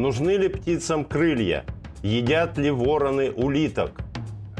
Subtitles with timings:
[0.00, 1.66] Нужны ли птицам крылья?
[2.02, 4.00] Едят ли вороны улиток?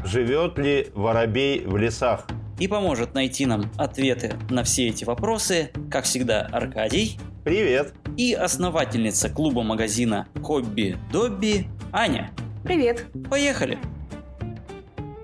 [0.05, 2.27] Живет ли воробей в лесах?
[2.59, 7.17] И поможет найти нам ответы на все эти вопросы, как всегда, Аркадий.
[7.43, 7.95] Привет!
[8.17, 12.29] И основательница клуба-магазина «Хобби Добби» Аня.
[12.63, 13.07] Привет!
[13.27, 13.79] Поехали!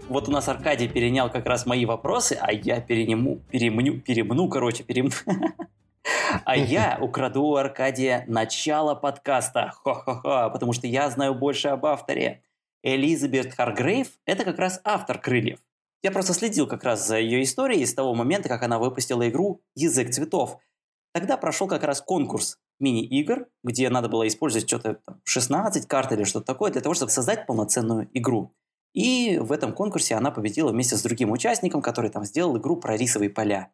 [0.10, 4.82] Вот у нас Аркадий перенял как раз мои вопросы, а я перениму, перемню, перемну, короче,
[4.82, 5.12] перемну.
[6.46, 9.72] А я украду у Аркадия начало подкаста.
[9.76, 12.44] Хо-хо-хо, потому что я знаю больше об авторе.
[12.84, 15.60] Элизабет Харгрейв– это как раз автор «Крыльев».
[16.04, 19.62] Я просто следил как раз за ее историей с того момента, как она выпустила игру
[19.76, 20.58] «Язык цветов».
[21.14, 26.46] Тогда прошел как раз конкурс мини-игр, где надо было использовать что-то 16 карт или что-то
[26.46, 28.54] такое для того, чтобы создать полноценную игру.
[28.94, 32.96] И в этом конкурсе она победила вместе с другим участником, который там сделал игру про
[32.96, 33.72] рисовые поля.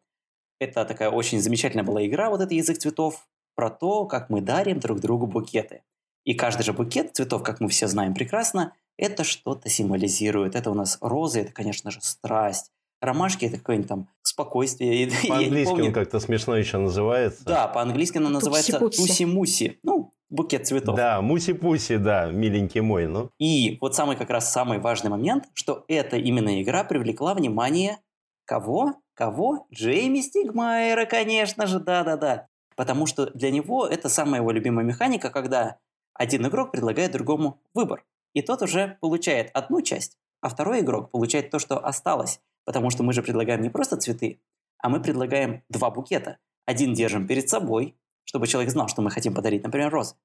[0.58, 4.80] Это такая очень замечательная была игра, вот этот язык цветов, про то, как мы дарим
[4.80, 5.82] друг другу букеты.
[6.24, 10.54] И каждый же букет цветов, как мы все знаем прекрасно, это что-то символизирует.
[10.54, 12.70] Это у нас розы, это, конечно же, страсть.
[13.00, 15.10] Ромашки это какое-нибудь там спокойствие.
[15.28, 17.44] По-английски он как-то смешно еще называется.
[17.44, 19.78] Да, по-английски она называется туси-муси.
[19.82, 20.96] Ну, букет цветов.
[20.96, 23.06] Да, муси-пуси, да, миленький мой.
[23.06, 23.30] Ну.
[23.38, 27.98] И вот самый как раз самый важный момент, что эта именно игра привлекла внимание
[28.44, 28.94] кого?
[29.14, 29.66] Кого?
[29.72, 32.48] Джейми Стигмайера, конечно же, да-да-да.
[32.76, 35.78] Потому что для него это самая его любимая механика, когда
[36.14, 38.04] один игрок предлагает другому выбор.
[38.32, 42.40] И тот уже получает одну часть, а второй игрок получает то, что осталось.
[42.64, 44.40] Потому что мы же предлагаем не просто цветы,
[44.78, 46.38] а мы предлагаем два букета.
[46.66, 50.16] Один держим перед собой, чтобы человек знал, что мы хотим подарить, например, розы.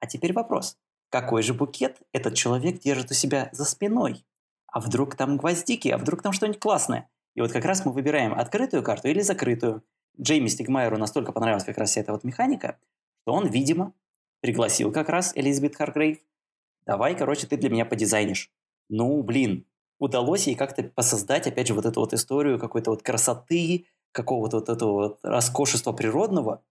[0.00, 0.78] А теперь вопрос.
[1.10, 4.24] Какой же букет этот человек держит у себя за спиной?
[4.66, 7.10] А вдруг там гвоздики, а вдруг там что-нибудь классное?
[7.34, 9.82] И вот как раз мы выбираем открытую карту или закрытую.
[10.20, 12.78] Джейми Стигмайеру настолько понравилась как раз эта вот механика,
[13.22, 13.94] что он, видимо,
[14.40, 16.18] пригласил как раз Элизабет Харгрейв.
[16.84, 18.50] Давай, короче, ты для меня подизайнишь.
[18.88, 19.64] Ну, блин,
[19.98, 24.68] удалось ей как-то посоздать, опять же, вот эту вот историю какой-то вот красоты, какого-то вот
[24.68, 26.62] этого вот роскошества природного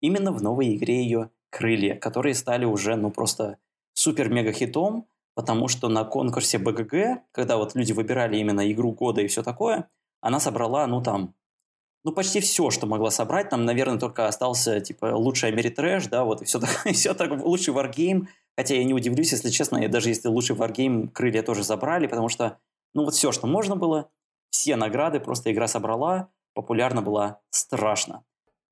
[0.00, 3.58] именно в новой игре ее «Крылья», которые стали уже, ну, просто
[3.94, 9.42] супер-мега-хитом, потому что на конкурсе БГГ, когда вот люди выбирали именно игру года и все
[9.42, 9.88] такое,
[10.20, 11.34] она собрала, ну, там,
[12.04, 13.50] ну, почти все, что могла собрать.
[13.50, 17.30] Там, наверное, только остался, типа, лучший Америтрэш, да, вот, и все так, и все так,
[17.44, 18.28] лучший варгейм.
[18.56, 22.28] Хотя я не удивлюсь, если честно, и даже если лучший варгейм крылья тоже забрали, потому
[22.28, 22.58] что,
[22.94, 24.10] ну, вот все, что можно было,
[24.50, 28.24] все награды просто игра собрала, популярна была страшно.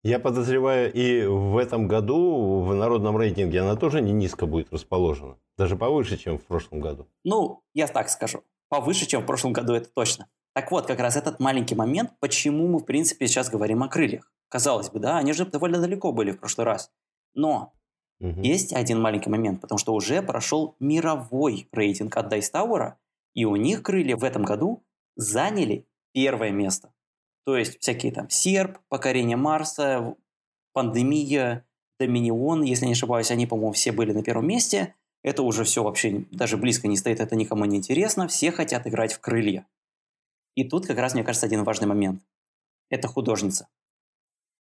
[0.03, 5.37] Я подозреваю, и в этом году в народном рейтинге она тоже не низко будет расположена.
[5.59, 7.09] Даже повыше, чем в прошлом году.
[7.25, 8.45] Ну, я так скажу.
[8.69, 10.29] Повыше, чем в прошлом году, это точно.
[10.57, 14.33] Так вот, как раз этот маленький момент, почему мы, в принципе, сейчас говорим о крыльях.
[14.49, 16.91] Казалось бы, да, они же довольно далеко были в прошлый раз.
[17.35, 17.75] Но
[18.21, 18.41] угу.
[18.41, 22.95] есть один маленький момент, потому что уже прошел мировой рейтинг от Dice Tower,
[23.35, 24.83] и у них крылья в этом году
[25.15, 26.91] заняли первое место.
[27.45, 30.17] То есть всякие там серп, покорение Марса,
[30.73, 31.67] пандемия,
[32.01, 34.95] Доминион, если не ошибаюсь, они, по-моему, все были на первом месте.
[35.23, 38.27] Это уже все вообще даже близко не стоит, это никому не интересно.
[38.27, 39.67] Все хотят играть в крылья.
[40.57, 42.23] И тут как раз, мне кажется, один важный момент.
[42.89, 43.69] Это художница.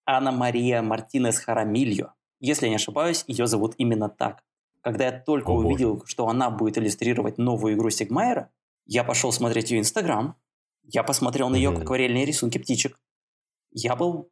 [0.04, 2.14] Анна Мария Мартинес Харамильо.
[2.40, 4.42] Если я не ошибаюсь, ее зовут именно так.
[4.82, 6.06] Когда я только О, увидел, боже.
[6.06, 8.50] что она будет иллюстрировать новую игру Сигмайера,
[8.86, 10.36] я пошел смотреть ее Инстаграм,
[10.82, 11.82] я посмотрел на ее mm-hmm.
[11.82, 12.98] акварельные рисунки птичек.
[13.70, 14.30] Я был,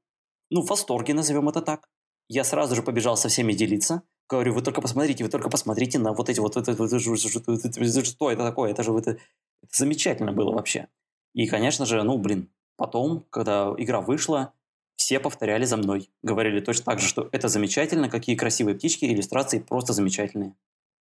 [0.50, 1.88] ну, в восторге, назовем это так.
[2.28, 4.02] Я сразу же побежал со всеми делиться.
[4.28, 8.30] Говорю, вы только посмотрите, вы только посмотрите на вот эти вот, это, это, это, что
[8.30, 9.18] это такое, это же это, это
[9.70, 10.88] замечательно было вообще.
[11.34, 14.52] И, конечно же, ну, блин, потом, когда игра вышла,
[14.96, 16.10] все повторяли за мной.
[16.22, 20.54] Говорили точно так же, что это замечательно, какие красивые птички, иллюстрации просто замечательные.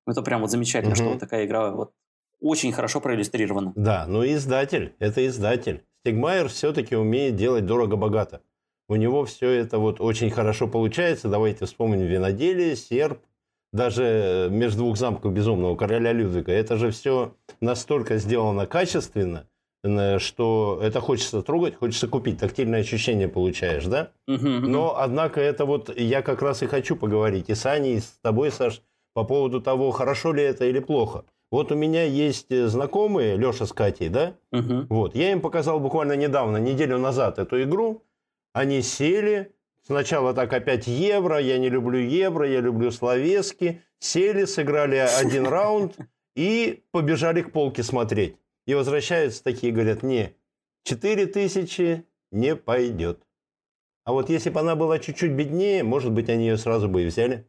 [0.07, 1.01] Это прям вот замечательно, угу.
[1.01, 1.93] что вот такая игра вот
[2.39, 3.73] очень хорошо проиллюстрирована.
[3.75, 5.85] Да, но издатель, это издатель.
[6.01, 8.41] Стигмайер все-таки умеет делать дорого-богато.
[8.89, 11.29] У него все это вот очень хорошо получается.
[11.29, 13.19] Давайте вспомним виноделие, серп,
[13.71, 16.51] даже между двух замков безумного короля Людвига.
[16.51, 19.47] Это же все настолько сделано качественно,
[19.83, 24.11] что это хочется трогать, хочется купить, тактильное ощущение получаешь, да?
[24.67, 28.19] Но, однако, это вот я как раз и хочу поговорить и с Аней, и с
[28.21, 28.81] тобой, Саш,
[29.13, 31.25] по поводу того, хорошо ли это или плохо.
[31.51, 34.35] Вот у меня есть э, знакомые, Леша с Катей, да?
[34.53, 34.85] Угу.
[34.89, 38.03] Вот, я им показал буквально недавно, неделю назад эту игру.
[38.53, 39.51] Они сели,
[39.85, 43.81] сначала так опять евро, я не люблю евро, я люблю словески.
[43.99, 45.97] Сели, сыграли один раунд
[46.35, 48.37] и побежали к полке смотреть.
[48.65, 50.35] И возвращаются такие, говорят, не,
[50.83, 53.25] 4 тысячи не пойдет.
[54.03, 57.05] А вот если бы она была чуть-чуть беднее, может быть, они ее сразу бы и
[57.05, 57.47] взяли.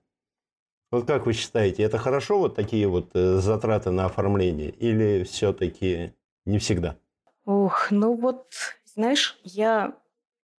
[0.91, 6.12] Вот как вы считаете, это хорошо вот такие вот э, затраты на оформление или все-таки
[6.44, 6.99] не всегда?
[7.47, 8.53] Ох, ну вот,
[8.85, 9.97] знаешь, я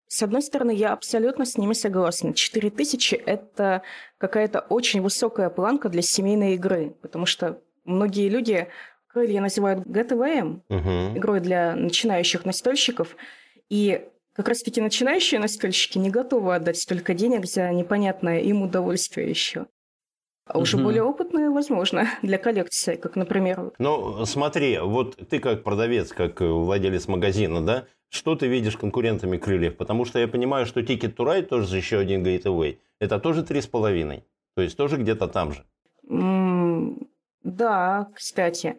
[0.08, 2.36] с одной стороны, я абсолютно с ними согласна.
[2.36, 3.82] 4000– это
[4.20, 8.68] какая-то очень высокая планка для семейной игры, потому что многие люди
[9.14, 11.18] крылья называют ГТВМ, угу.
[11.18, 13.16] игрой для начинающих настольщиков,
[13.70, 19.68] и как раз-таки начинающие настольщики не готовы отдать столько денег за непонятное им удовольствие еще.
[20.46, 20.86] А уже угу.
[20.86, 23.72] более опытные, возможно, для коллекции, как, например...
[23.78, 29.78] Ну, смотри, вот ты как продавец, как владелец магазина, да, что ты видишь конкурентами крыльев?
[29.78, 32.78] Потому что я понимаю, что Ticket to Ride тоже еще один gateway.
[33.00, 34.24] Это тоже три с половиной.
[34.56, 35.66] То есть тоже где-то там же.
[36.08, 37.08] Mm,
[37.44, 38.78] да, кстати.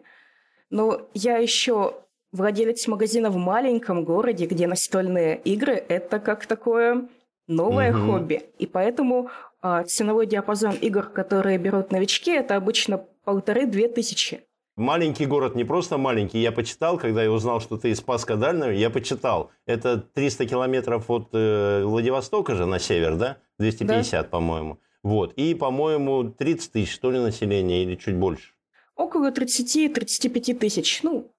[0.69, 1.95] Но я еще
[2.31, 7.07] владелец магазина в маленьком городе, где настольные игры– это как такое
[7.47, 8.11] новое угу.
[8.11, 8.43] хобби.
[8.57, 9.29] И поэтому
[9.61, 14.41] а, ценовой диапазон игр, которые берут новички, это обычно полторы-две тысячи.
[14.77, 16.39] Маленький город не просто маленький.
[16.39, 19.51] Я почитал, когда я узнал, что ты из Спаска Дальнего, я почитал.
[19.65, 23.37] Это 300 километров от э, Владивостока же на север, да?
[23.57, 24.29] 250, да.
[24.29, 24.79] по-моему.
[25.01, 25.31] Вот.
[25.33, 28.51] И, по-моему, 30 тысяч, что ли, населения или чуть больше?
[28.95, 31.01] Около 30-35 тысяч.
[31.03, 31.31] Ну,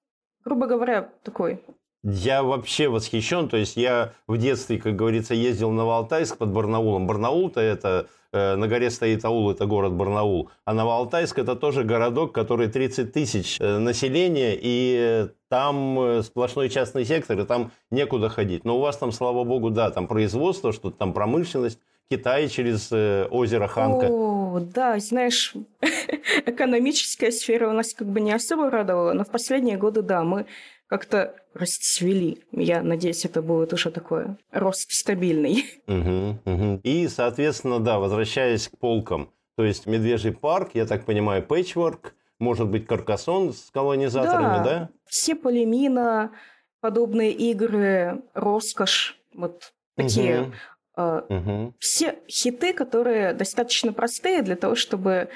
[0.45, 1.61] грубо говоря, такой
[2.07, 3.49] я вообще восхищен.
[3.49, 7.07] То есть я в детстве, как говорится, ездил на Валтайск под Барнаулом.
[7.07, 10.51] Барнаул-то это э, на горе стоит аул, это город Барнаул.
[10.65, 17.05] А Новоалтайск это тоже городок, который 30 тысяч э, населения, и там э, сплошной частный
[17.05, 18.65] сектор, и там некуда ходить.
[18.65, 21.81] Но у вас там, слава богу, да, там производство, что-то там промышленность.
[22.09, 22.93] Китай через
[23.33, 24.07] озеро Ханка.
[24.09, 25.55] О, да, знаешь,
[26.47, 30.47] экономическая сфера у нас как бы не особо радовала, но в последние годы, да, мы
[30.87, 32.39] как-то расцвели.
[32.53, 35.65] Я надеюсь, это будет уже такой рост стабильный.
[35.87, 36.81] Угу, угу.
[36.83, 42.69] И, соответственно, да, возвращаясь к полкам, то есть Медвежий парк, я так понимаю, пэтчворк, может
[42.69, 44.65] быть, Каркасон с колонизаторами, да?
[44.65, 44.89] да?
[45.07, 46.33] Все полимина,
[46.81, 50.43] подобные игры, роскошь, вот такие.
[50.43, 50.53] Угу.
[50.97, 51.75] Угу.
[51.79, 55.29] Все хиты, которые достаточно простые для того, чтобы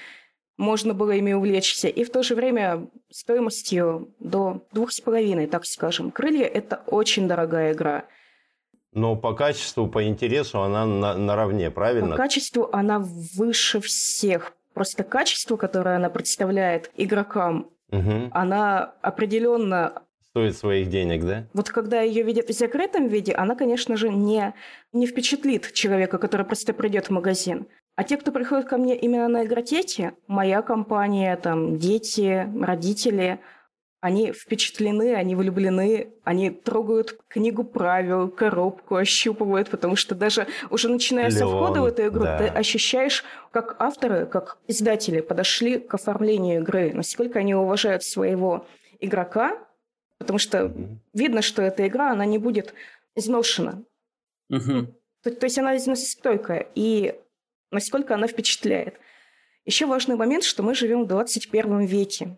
[0.56, 5.64] можно было ими увлечься, и в то же время стоимостью до двух с половиной, так
[5.64, 6.10] скажем.
[6.10, 8.04] «Крылья»— это очень дорогая игра.
[8.92, 12.10] Но по качеству, по интересу она на, наравне, правильно?
[12.10, 14.52] По качеству она выше всех.
[14.74, 18.30] Просто качество, которое она представляет игрокам, угу.
[18.32, 21.46] она определенно стоит своих денег, да?
[21.52, 24.54] Вот когда ее видят в закрытом виде, она, конечно же, не,
[24.92, 27.66] не впечатлит человека, который просто придет в магазин.
[27.96, 33.40] А те, кто приходит ко мне именно на игротеке, моя компания, там, дети, родители,
[34.00, 41.28] они впечатлены, они влюблены, они трогают книгу правил, коробку, ощупывают, потому что даже уже начиная
[41.28, 42.38] Леон, со входа в эту игру, да.
[42.38, 48.66] ты ощущаешь, как авторы, как издатели подошли к оформлению игры, насколько они уважают своего
[49.00, 49.58] игрока,
[50.20, 50.96] потому что mm-hmm.
[51.14, 52.74] видно, что эта игра, она не будет
[53.16, 53.82] изношена.
[54.52, 54.86] Mm-hmm.
[55.24, 56.68] То, то есть она износостойкая.
[56.74, 57.18] И
[57.70, 59.00] насколько она впечатляет.
[59.64, 62.36] Еще важный момент, что мы живем в 21 веке,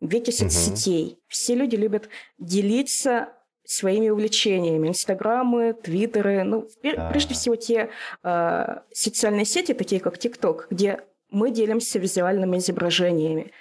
[0.00, 1.06] в веке соцсетей.
[1.06, 1.20] Угу.
[1.28, 3.28] Все люди любят делиться
[3.64, 4.88] своими увлечениями.
[4.88, 7.10] Инстаграмы, твиттеры, ну, да.
[7.10, 7.90] прежде всего те
[8.22, 11.00] э, социальные сети, такие как ТикТок, где
[11.30, 13.52] мы делимся визуальными изображениями.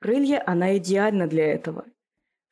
[0.00, 1.84] Крылья, она идеальна для этого.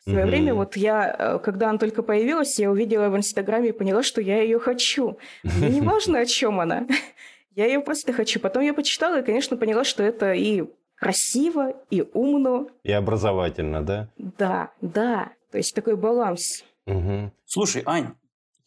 [0.00, 3.69] В свое mm время, вот я, э, когда она только появилась, я увидела в Инстаграме
[3.69, 5.19] и поняла, что я ее хочу.
[5.42, 6.87] Мне не важно, о чем она.
[7.57, 8.38] Я ее просто хочу.
[8.38, 10.64] Потом я почитала и, конечно, поняла, что это и
[10.95, 12.69] красиво, и умно.
[12.85, 14.09] И образовательно, да?
[14.16, 15.33] Да, да.
[15.50, 16.64] То есть такой баланс.
[16.87, 17.33] Угу.
[17.45, 18.14] Слушай, Ань,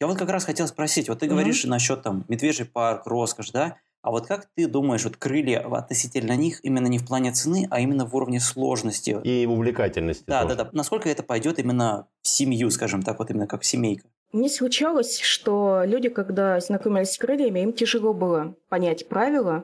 [0.02, 1.36] я вот как раз хотел спросить, вот ты угу.
[1.36, 3.78] говоришь насчет там медвежий парк, роскошь, да?
[4.04, 7.80] А вот как ты думаешь, вот крылья относительно них именно не в плане цены, а
[7.80, 9.18] именно в уровне сложности?
[9.24, 10.26] И увлекательности.
[10.28, 10.56] Да, тоже.
[10.56, 10.70] да, да.
[10.74, 14.06] Насколько это пойдет именно в семью, скажем так, вот именно как в семейка?
[14.34, 19.64] Мне случалось, что люди, когда знакомились с крыльями, им тяжело было понять правила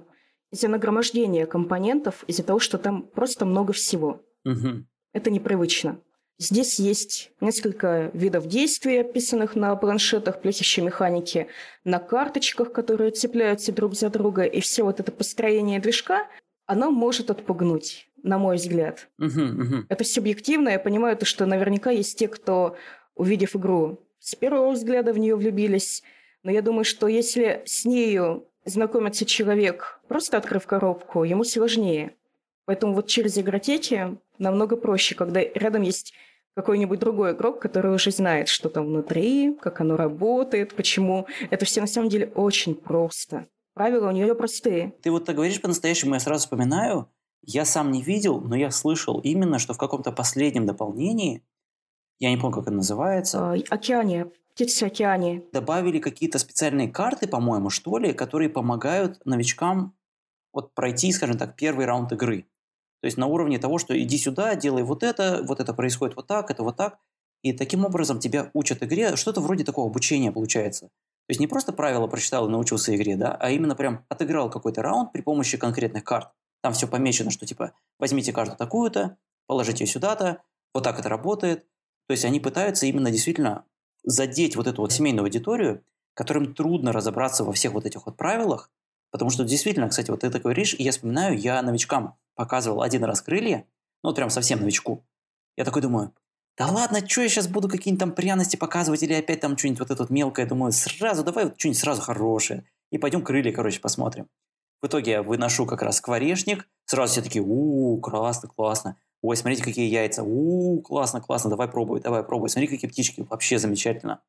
[0.52, 4.22] из-за нагромождения компонентов, из-за того, что там просто много всего.
[4.46, 4.86] Угу.
[5.12, 6.00] Это непривычно.
[6.42, 11.48] Здесь есть несколько видов действий, описанных на планшетах, плюс еще механики
[11.84, 16.28] на карточках, которые цепляются друг за друга, и все вот это построение движка,
[16.66, 19.10] оно может отпугнуть, на мой взгляд.
[19.18, 19.76] Угу, угу.
[19.90, 22.78] Это субъективно, я понимаю, то, что наверняка есть те, кто,
[23.16, 26.04] увидев игру, с первого взгляда в нее влюбились.
[26.44, 32.16] Но я думаю, что если с нею знакомится человек, просто открыв коробку, ему сложнее.
[32.64, 36.14] Поэтому вот через игротеки намного проще, когда рядом есть
[36.56, 41.28] какой-нибудь другой игрок, который уже знает, что там внутри, как оно работает, почему.
[41.50, 43.48] Это все на самом деле очень просто.
[43.74, 44.94] правила у нее простые.
[45.02, 47.10] Ты вот так говоришь по-настоящему, я сразу вспоминаю,
[47.42, 51.44] я сам не видел, но я слышал именно, что в каком-то последнем дополнении,
[52.20, 53.54] я не помню, как это называется.
[53.54, 55.44] А, океане, птицы океане.
[55.54, 59.96] Добавили какие-то специальные карты, по-моему, что ли, которые помогают новичкам
[60.52, 62.46] вот пройти, скажем так, первый раунд игры.
[63.02, 66.28] То есть на уровне того, что иди сюда, делай вот это, вот это происходит вот
[66.28, 66.98] так, это вот так.
[67.42, 70.88] И таким образом тебя учат игре, что-то вроде такого обучения получается.
[70.88, 74.82] То есть не просто правила прочитал и научился игре, да, а именно прям отыграл какой-то
[74.82, 76.30] раунд при помощи конкретных карт.
[76.62, 80.42] Там все помечено, что типа возьмите карту такую-то, положите ее сюда-то,
[80.74, 81.66] вот так это работает.
[82.08, 83.64] То есть они пытаются именно действительно
[84.04, 85.84] задеть вот эту вот семейную аудиторию,
[86.16, 88.72] которым трудно разобраться во всех вот этих вот правилах,
[89.12, 93.04] потому что действительно, кстати, вот ты так говоришь, и я вспоминаю, я новичкам показывал один
[93.04, 93.66] раз крылья,
[94.04, 95.06] ну вот прям совсем новичку.
[95.58, 96.14] Я такой думаю,
[96.60, 99.92] да ладно, что я сейчас буду какие-нибудь там пряности показывать или опять там что-нибудь вот
[99.92, 100.46] это вот мелкое.
[100.46, 102.66] Думаю, сразу давай вот что-нибудь сразу хорошее.
[102.92, 104.28] И пойдем крылья, короче, посмотрим.
[104.82, 106.68] В итоге я выношу как раз скворечник.
[106.86, 108.98] Сразу все такие, у, классно, классно.
[109.22, 110.24] Ой, смотрите, какие яйца.
[110.24, 112.50] У, классно, классно, давай пробуй, давай пробуй.
[112.50, 114.22] Смотри, какие птички, вообще замечательно.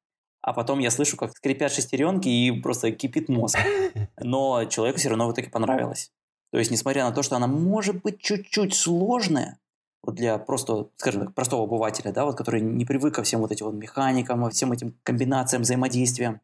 [0.42, 3.58] А потом я слышу, как скрипят шестеренки и просто кипит мозг.
[4.18, 6.12] Но человеку все равно в итоге понравилось.
[6.50, 9.58] То есть, несмотря на то, что она может быть чуть-чуть сложная,
[10.02, 13.52] вот для просто, скажем так, простого обывателя, да, вот, который не привык ко всем вот
[13.52, 16.40] этим вот механикам, всем этим комбинациям, взаимодействиям.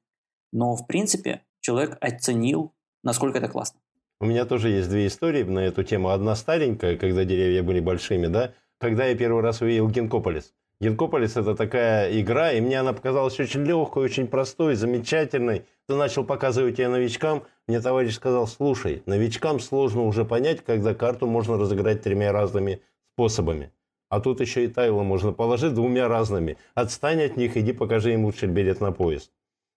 [0.53, 2.73] Но, в принципе, человек оценил,
[3.03, 3.81] насколько это классно.
[4.21, 6.11] У меня тоже есть две истории на эту тему.
[6.11, 10.55] Одна старенькая, когда деревья были большими, да, когда я первый раз увидел Генкополис.
[10.79, 15.65] Генкополис– это такая игра, и мне она показалась очень легкой, очень простой, замечательной.
[15.89, 21.27] Ты начал показывать ее новичкам, мне товарищ сказал, слушай, новичкам сложно уже понять, когда карту
[21.27, 22.83] можно разыграть тремя разными
[23.15, 23.73] способами.
[24.11, 26.59] А тут еще и тайлы можно положить двумя разными.
[26.75, 29.33] Отстань от них, иди покажи им лучше билет на поезд.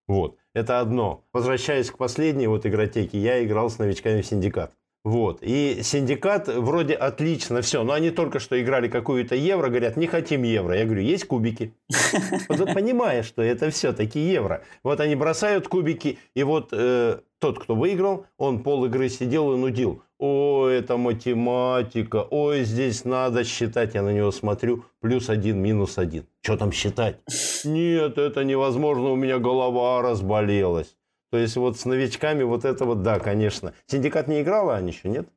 [0.07, 1.23] Вот, это одно.
[1.31, 4.73] Возвращаясь к последней вот игротеке, я играл с новичками в синдикат.
[5.03, 5.39] Вот.
[5.41, 7.83] И синдикат вроде отлично, все.
[7.83, 10.75] Но они только что играли какую-то евро, говорят, не хотим евро.
[10.77, 11.73] Я говорю, есть кубики.
[12.49, 14.63] Вот понимая, что это все-таки евро.
[14.83, 19.57] Вот они бросают кубики, и вот э, тот, кто выиграл, он пол игры сидел и
[19.57, 20.03] нудил.
[20.17, 23.95] Ой, это математика, ой, здесь надо считать.
[23.95, 26.25] Я на него смотрю, плюс один, минус один.
[26.41, 27.19] Что там считать?
[27.63, 30.97] Нет, это невозможно, у меня голова разболелась.
[31.31, 33.73] То есть вот с новичками вот это вот, да, конечно.
[33.87, 35.27] Синдикат не играла, а еще нет?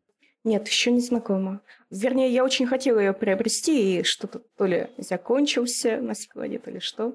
[0.44, 1.61] Нет, еще не знакома.
[1.90, 6.80] Вернее, я очень хотела ее приобрести, и что-то то ли закончился на складе, то ли
[6.80, 7.14] что.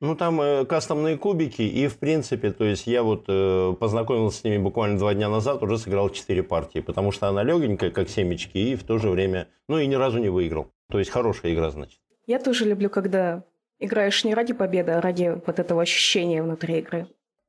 [0.00, 4.44] Ну, там э, кастомные кубики, и, в принципе, то есть я вот э, познакомился с
[4.44, 8.58] ними буквально два дня назад, уже сыграл четыре партии, потому что она легенькая, как семечки,
[8.58, 10.70] и в то же время, ну, и ни разу не выиграл.
[10.90, 11.98] То есть хорошая игра, значит.
[12.26, 13.42] Я тоже люблю, когда
[13.80, 17.08] играешь не ради победы, а ради вот этого ощущения внутри игры.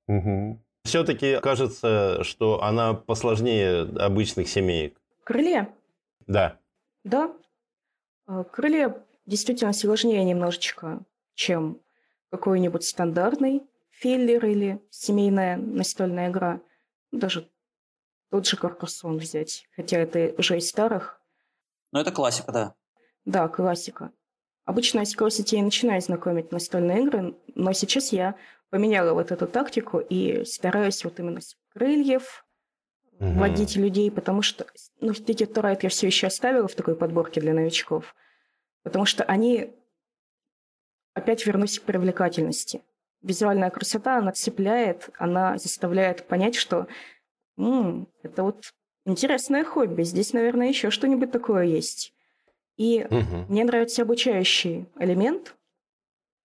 [0.10, 0.60] Угу.
[0.86, 5.00] Все-таки кажется, что она посложнее обычных семеек.
[5.24, 5.70] Крылья?
[6.26, 6.58] Да.
[7.04, 7.32] Да.
[8.26, 11.02] А, крылья действительно сложнее немножечко,
[11.36, 11.80] чем
[12.32, 13.62] какой-нибудь стандартный
[13.92, 16.60] филлер или семейная настольная игра.
[17.12, 17.48] Даже
[18.32, 21.22] тот же Каркасон взять, хотя это уже из старых.
[21.92, 22.76] Но это классика, да.
[23.26, 24.12] Да, классика.
[24.70, 28.36] Обычно я с детей начинаю знакомить настольные игры, но сейчас я
[28.70, 32.46] поменяла вот эту тактику и стараюсь вот именно с крыльев
[33.14, 33.32] угу.
[33.32, 34.68] вводить людей, потому что,
[35.02, 38.16] ну, Ticket to Ride я все еще оставила в такой подборке для новичков,
[38.84, 39.74] потому что они
[41.16, 42.84] опять вернусь к привлекательности.
[43.24, 46.86] Визуальная красота, она цепляет, она заставляет понять, что
[47.58, 48.72] м-м, это вот
[49.04, 52.14] интересное хобби, здесь, наверное, еще что-нибудь такое есть.
[52.80, 53.46] И угу.
[53.50, 55.58] мне нравится обучающий элемент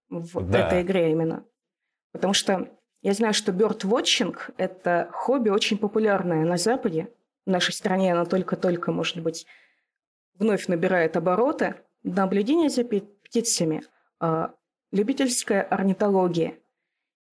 [0.08, 0.66] в да.
[0.66, 1.44] этой игре именно.
[2.10, 2.68] Потому что
[3.02, 7.08] я знаю, что birdwatching– это хобби очень популярное на Западе.
[7.46, 9.46] В нашей стране оно только-только, может быть,
[10.34, 11.76] вновь набирает обороты.
[12.02, 13.82] Наблюдение за птицами
[14.18, 14.54] а,
[14.90, 16.58] любительская орнитология.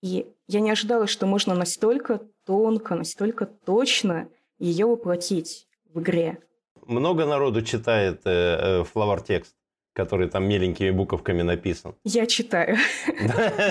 [0.03, 4.29] И я не ожидала, что можно настолько тонко, настолько точно
[4.59, 6.43] ее воплотить в игре.
[6.91, 9.55] Много народу читает э, э, текст,
[9.93, 11.95] который там меленькими буковками написан.
[12.03, 12.77] Я читаю.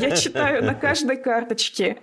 [0.01, 1.97] Я читаю на каждой карточке.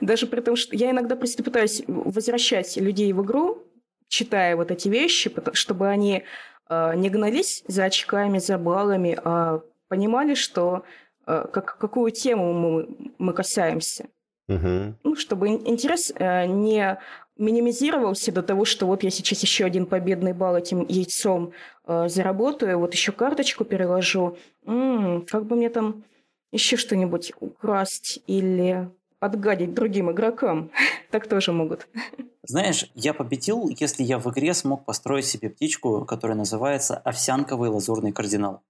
[0.00, 3.62] Даже при том, что я иногда просто пытаюсь возвращать людей в игру,
[4.08, 6.24] читая вот эти вещи, чтобы они
[6.68, 10.84] э, не гнались за очками, за баллами, а понимали, что
[11.26, 14.06] Э, как, какую тему мы, мы касаемся.
[14.48, 14.94] Угу.
[15.04, 16.98] Ну, чтобы интерес э, не
[17.36, 21.52] минимизировался до того, что вот я сейчас еще один победный балл этим яйцом
[21.86, 24.36] э, заработаю, вот еще карточку переложу.
[24.66, 26.04] М-м, как бы мне там
[26.52, 28.88] еще что-нибудь украсть или
[29.20, 30.70] отгадить другим игрокам.
[31.10, 31.88] так тоже могут.
[32.42, 38.12] Знаешь, я победил, если я в игре смог построить себе птичку, которая называется овсянковый лазурный
[38.12, 38.62] кардинал.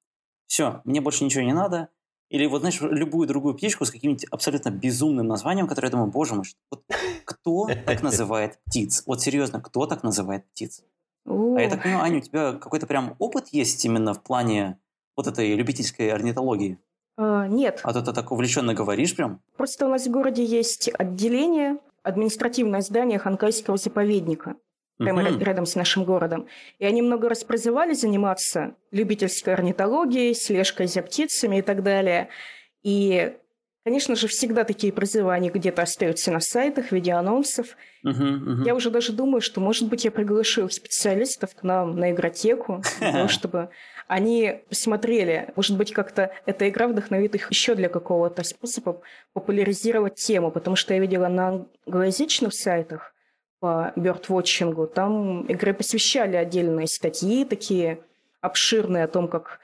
[0.47, 1.88] Все, мне больше ничего не надо.
[2.34, 6.34] Или вот, знаешь, любую другую птичку с каким-нибудь абсолютно безумным названием, которое я думаю, боже
[6.34, 6.82] мой, вот
[7.24, 9.04] кто так называет птиц?
[9.06, 10.82] Вот серьезно, кто так называет птиц?
[11.26, 14.80] А я так понимаю, Аня, у тебя какой-то прям опыт есть именно в плане
[15.16, 16.80] вот этой любительской орнитологии?
[17.16, 17.80] А, нет.
[17.84, 19.40] А то ты так увлеченно говоришь прям.
[19.56, 24.56] Просто у нас в городе есть отделение, административное здание Ханкайского заповедника
[24.98, 25.44] прямо угу.
[25.44, 26.46] рядом с нашим городом.
[26.78, 32.28] И они много раз призывали заниматься любительской орнитологией, слежкой за птицами и так далее.
[32.82, 33.34] И,
[33.84, 37.76] конечно же, всегда такие призывы, они где-то остаются на сайтах в виде анонсов.
[38.04, 38.64] Угу, угу.
[38.64, 43.12] Я уже даже думаю, что, может быть, я приглашу специалистов к нам на игротеку, для
[43.12, 43.70] того, чтобы
[44.06, 49.00] они посмотрели, может быть, как-то эта игра вдохновит их еще для какого-то способа
[49.32, 53.13] популяризировать тему, потому что я видела на англоязычных сайтах,
[53.64, 54.87] по бёрдвотчингу.
[54.87, 58.00] Там игры посвящали отдельные статьи, такие
[58.42, 59.59] обширные о том, как,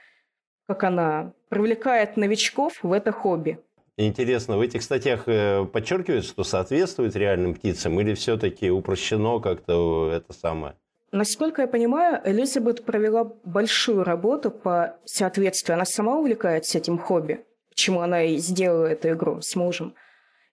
[0.67, 3.59] как она привлекает новичков в это хобби.
[3.97, 10.33] Интересно, в этих статьях э, подчеркивается, что соответствует реальным птицам или все-таки упрощено как-то это
[10.33, 10.73] самое?
[11.11, 15.75] Насколько я понимаю, Элизабет провела большую работу по соответствию.
[15.75, 19.93] Она сама увлекается этим хобби, почему она и сделала эту игру с мужем.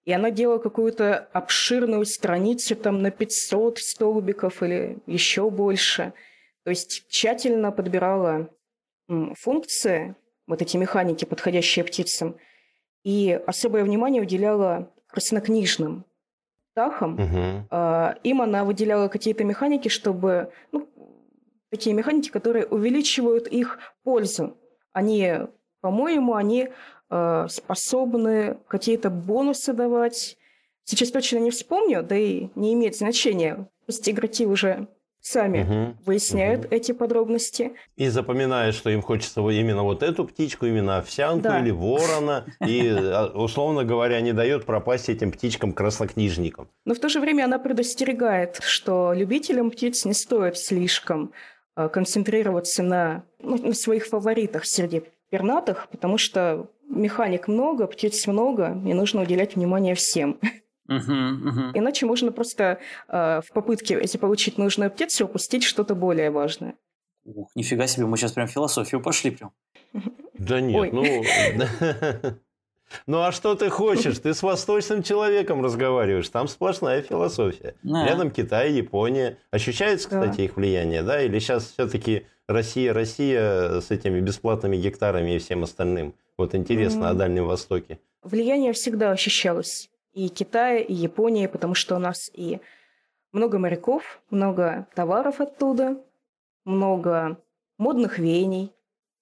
[0.09, 6.15] И она делала какую-то обширную страницу там на 500 столбиков или еще больше.
[6.65, 8.49] То есть тщательно подбирала
[9.35, 12.37] функции, вот эти механики, подходящие птицам,
[13.05, 16.07] и особое внимание уделяла краснокнижным
[16.73, 17.13] птахам.
[17.13, 18.19] Угу.
[18.23, 20.51] Им она выделяла какие-то механики, чтобы...
[20.73, 20.89] Ну,
[21.69, 24.57] такие механики, которые увеличивают их пользу.
[24.91, 25.35] Они,
[25.83, 26.71] по-моему, они
[27.11, 30.37] способны какие-то бонусы давать.
[30.85, 33.69] Сейчас точно не вспомню, да и не имеет значения.
[33.87, 34.89] Пусть игроки уже
[35.21, 36.75] сами угу, выясняют угу.
[36.75, 37.73] эти подробности.
[37.97, 41.61] И запоминают, что им хочется именно вот эту птичку, именно овсянку да.
[41.61, 42.47] или ворона.
[42.67, 46.69] И, а, условно говоря, не дает пропасть этим птичкам-краснокнижникам.
[46.85, 51.33] Но в то же время она предостерегает, что любителям птиц не стоит слишком
[51.77, 58.81] э, концентрироваться на, ну, на своих фаворитах среди пернатых, потому что механик много, птиц много,
[58.87, 60.39] и нужно уделять внимание всем.
[60.89, 61.71] Uh-huh, uh-huh.
[61.75, 66.77] Иначе можно просто э, в попытке заполучить нужную птицу упустить что-то более важное.
[67.25, 69.53] Ух, нифига себе, мы сейчас прям в философию пошли прям.
[70.35, 70.91] Да нет, Ой.
[70.93, 71.05] ну...
[73.07, 74.19] Ну а что ты хочешь?
[74.19, 77.75] Ты с восточным человеком разговариваешь, там сплошная философия.
[77.83, 78.07] Да.
[78.07, 79.37] Рядом Китай, Япония.
[79.51, 80.43] Ощущается, кстати, да.
[80.45, 81.21] их влияние, да?
[81.21, 86.15] Или сейчас все-таки Россия, Россия с этими бесплатными гектарами и всем остальным?
[86.39, 87.09] Вот интересно mm.
[87.11, 87.99] о Дальнем Востоке.
[88.23, 89.91] Влияние всегда ощущалось.
[90.13, 92.61] И Китая, и Японии, потому что у нас и
[93.33, 96.01] много моряков, много товаров оттуда,
[96.65, 97.43] много
[97.77, 98.73] модных веяний.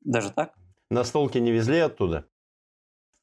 [0.02, 0.52] Даже так?
[0.90, 2.26] Настолки не везли оттуда?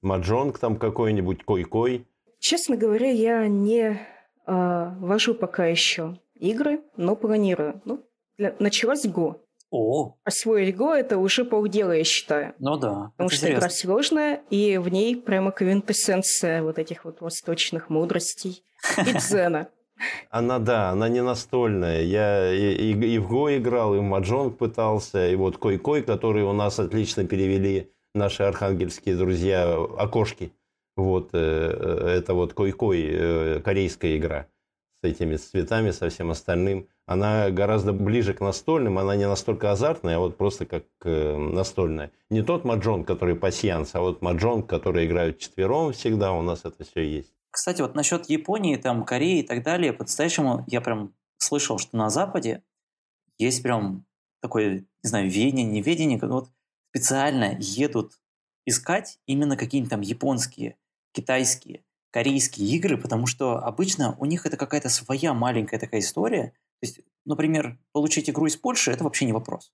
[0.01, 2.05] Маджонг там какой-нибудь, кой-кой?
[2.39, 3.99] Честно говоря, я не
[4.45, 7.81] э, вожу пока еще игры, но планирую.
[7.85, 8.03] Ну,
[8.37, 8.55] для...
[8.59, 9.42] началась Го.
[9.75, 10.15] О.
[10.23, 12.53] Освоить Го– это уже полдела, я считаю.
[12.59, 13.11] Ну да.
[13.17, 13.59] Потому что интересно.
[13.59, 18.63] игра сложная, и в ней прямо квинтэссенция вот этих вот восточных мудростей
[18.99, 19.69] и дзена.
[20.29, 22.03] Она, да, она не настольная.
[22.03, 26.43] Я и, и, и в Го играл, и в Маджонг пытался, и вот Кой-Кой, который
[26.43, 30.53] у нас отлично перевели наши архангельские друзья, окошки.
[30.95, 34.45] Вот, э, э, это вот Кой-Кой, э, корейская игра
[35.01, 40.15] с этими цветами, со всем остальным она гораздо ближе к настольным, она не настолько азартная,
[40.15, 42.11] а вот просто как э, настольная.
[42.29, 46.83] Не тот маджон, который пассианс, а вот маджон, который играют четвером всегда, у нас это
[46.83, 47.33] все есть.
[47.51, 52.09] Кстати, вот насчет Японии, там, Кореи и так далее, по-настоящему я прям слышал, что на
[52.09, 52.63] Западе
[53.37, 54.05] есть прям
[54.41, 56.49] такое, не знаю, ведение, неведение, вот
[56.89, 58.13] специально едут
[58.65, 60.77] искать именно какие-нибудь там японские,
[61.11, 66.72] китайские, корейские игры, потому что обычно у них это какая-то своя маленькая такая история, то
[66.85, 69.71] есть, например, получить игру из Польши– это вообще не вопрос.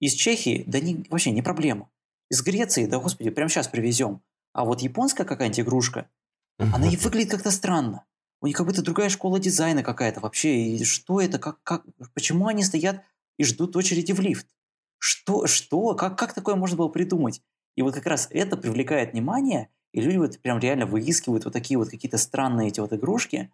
[0.00, 1.90] Из Чехии– да не, вообще не проблема.
[2.30, 4.22] Из Греции– да, господи, прямо сейчас привезем.
[4.52, 6.08] А вот японская какая-нибудь игрушка,
[6.58, 8.04] она и выглядит как-то странно.
[8.40, 10.74] У них как будто другая школа дизайна какая-то вообще.
[10.74, 11.38] И что это?
[11.38, 11.84] Как, как,
[12.14, 13.02] почему они стоят
[13.36, 14.46] и ждут очереди в лифт?
[14.98, 15.46] Что?
[15.46, 15.94] Что?
[15.94, 17.42] Как, как такое можно было придумать?
[17.76, 21.78] И вот как раз это привлекает внимание, и люди вот прям реально выискивают вот такие
[21.78, 23.52] вот какие-то странные эти вот игрушки,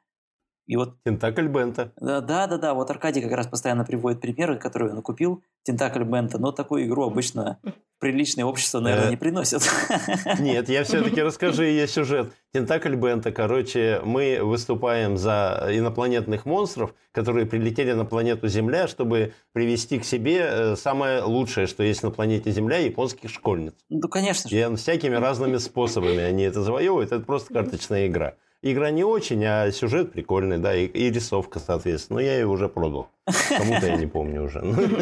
[0.67, 1.03] и вот...
[1.05, 1.93] Тентакль Бента.
[2.01, 2.75] Да, да, да, да.
[2.75, 5.43] Вот Аркадий как раз постоянно приводит примеры, которые он купил.
[5.63, 6.39] Тентакль Бента.
[6.39, 7.59] Но такую игру обычно,
[7.99, 9.63] приличное общество, наверное, Э, не приносят.
[10.39, 12.33] Нет, я все-таки расскажу ее сюжет.
[12.53, 19.99] Тентакль Бента, короче, мы выступаем за инопланетных монстров, которые прилетели на планету Земля, чтобы привести
[19.99, 23.75] к себе э, самое лучшее, что есть на планете Земля, японских школьниц.
[23.89, 24.57] Ну, конечно же.
[24.57, 27.13] И всякими разными способами они это завоевывают.
[27.13, 28.35] Это просто карточная игра.
[28.67, 32.21] Игра не очень, а сюжет прикольный, да, и, и рисовка, соответственно.
[32.21, 33.11] Но я ее уже продал.
[33.51, 34.61] Кому-то я не помню уже.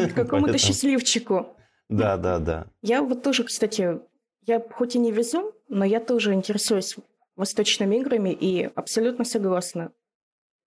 [0.15, 1.47] Какому-то счастливчику.
[1.87, 2.65] Да, да, да.
[2.81, 3.99] Я вот тоже, кстати,
[4.45, 6.97] я хоть и не везу, но я тоже интересуюсь
[7.37, 9.93] восточными играми и абсолютно согласна.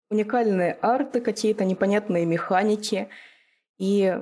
[0.10, 3.08] Уникальные арты, какие-то непонятные механики,
[3.78, 4.18] и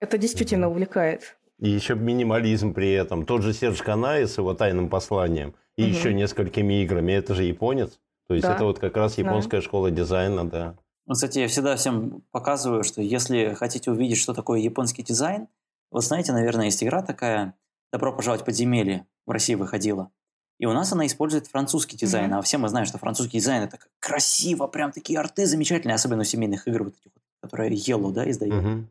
[0.00, 1.36] это действительно увлекает.
[1.58, 3.26] И еще минимализм при этом.
[3.26, 5.90] Тот же Серж Канаи с его тайным посланием и Мгм.
[5.92, 7.12] еще несколькими играми.
[7.12, 8.00] Это же японец.
[8.28, 10.74] То есть Да, это вот как раз японская школа дизайна, да.
[11.06, 15.48] Ну, кстати, я всегда всем показываю, что если хотите увидеть, что такое японский дизайн,
[15.90, 17.54] вот знаете, наверное, есть игра такая
[17.92, 20.10] «Добро пожаловать в подземелье» в России выходила.
[20.58, 22.30] И у нас она использует французский дизайн.
[22.30, 22.38] Мгм.
[22.38, 26.24] А все мы знаем, что французский дизайн это красиво, прям такие арты замечательные, особенно у
[26.24, 28.54] семейных игр, вот этих вот, которые Iello, да, издает.
[28.54, 28.88] Мгм.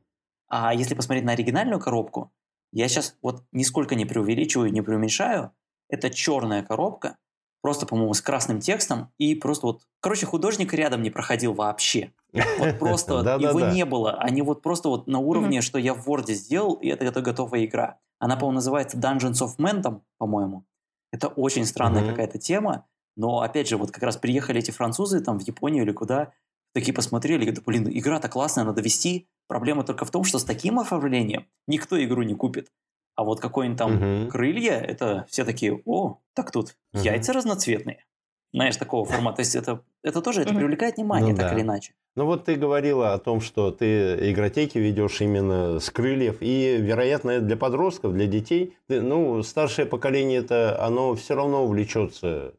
[0.49, 2.31] А если посмотреть на оригинальную коробку,
[2.71, 5.51] я сейчас вот нисколько не преувеличиваю, не преуменьшаю.
[5.89, 7.17] Это черная коробка,
[7.63, 12.11] просто, по-моему, с красным текстом, и просто вот, короче, художник рядом не проходил вообще.
[12.59, 14.15] Вот просто его не было.
[14.19, 17.99] Они вот просто вот на уровне, что я в Word сделал, и это, готовая игра.
[18.19, 20.65] Она, по-моему, называется Dungeons of Mentum, по-моему.
[21.13, 25.39] Это очень странная какая-то тема, но, опять же, вот как раз приехали эти французы там
[25.39, 26.33] в Японию или куда,
[26.73, 29.29] такие посмотрели, говорят, блин, игра-то классная, надо вести.
[29.47, 32.71] Проблема только в том, что с таким оформлением никто игру не купит.
[33.15, 34.29] А вот какой-нибудь там Мгм.
[34.29, 37.03] крылья, это все такие, о, так тут Мгм.
[37.03, 38.05] яйца разноцветные.
[38.53, 39.37] Знаешь, такого формата.
[39.37, 41.55] То есть это, это тоже это привлекает внимание, Ну так да.
[41.55, 41.93] или иначе.
[42.15, 47.31] Ну вот ты говорила о том, что ты игротеки ведешь именно с крыльев, и, вероятно,
[47.31, 48.77] это для подростков, для детей.
[48.87, 52.53] Ну, старшее поколение это оно все равно увлечется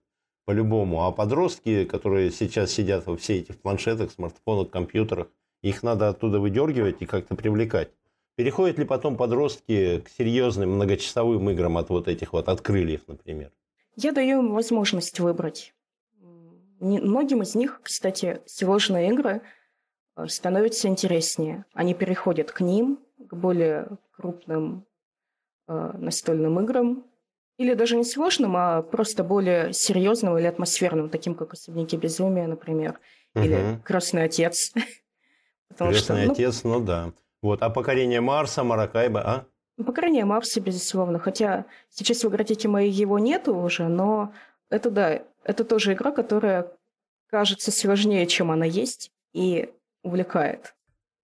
[0.44, 5.28] по-любому, а подростки, которые сейчас сидят во все этих планшетах, смартфонах, компьютерах,
[5.62, 7.90] их надо оттуда выдергивать и как-то привлекать.
[8.36, 13.52] Переходят ли потом подростки к серьезным многочасовым играм от вот этих вот, от крыльев, например?
[13.96, 15.72] Я даю им возможность выбрать.
[16.80, 19.42] Многим из них, кстати, сложные игры
[20.16, 21.64] э, становятся интереснее.
[21.72, 24.84] Они переходят к ним, к более крупным
[25.68, 27.04] э, настольным играм.
[27.56, 32.98] Или даже не сложным, а просто более серьезным или атмосферным, таким как «Особняки безумия», например.
[33.36, 33.82] Или Мгм.
[33.82, 34.72] «Крестный отец».
[35.68, 37.12] Потому что, Крестный ну, отец, ну да.
[37.44, 39.44] Вот, а покорение Марса, Маракайба, а?
[39.84, 41.18] Покорение Марса, безусловно.
[41.18, 44.32] Хотя сейчас в игротеке моей его нету уже, но
[44.70, 46.72] это да, это тоже игра, которая
[47.26, 49.70] кажется сложнее, чем она есть, и
[50.02, 50.74] увлекает.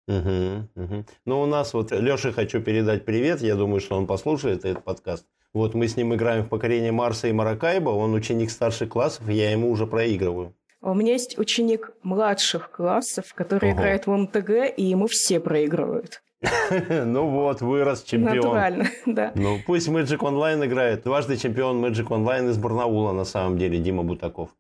[0.08, 1.06] Мгм, мгм.
[1.24, 3.40] Ну, у нас вот Леше хочу передать привет.
[3.40, 5.24] Я думаю, что он послушает этот подкаст.
[5.54, 7.88] Вот мы с ним играем в покорение Марса и Маракайба.
[7.88, 10.54] Он ученик старших классов, я ему уже проигрываю.
[10.80, 13.78] А у меня есть ученик младших классов, который Ого.
[13.78, 16.22] играет в МТГ, и ему все проигрывают.
[16.70, 18.36] Ну вот, вырос чемпион.
[18.36, 19.32] Натурально, да.
[19.34, 21.02] Ну, пусть Magic Online играет.
[21.02, 24.50] Дважды чемпион Magic Online из Барнаула, на самом деле, Дима Бутаков.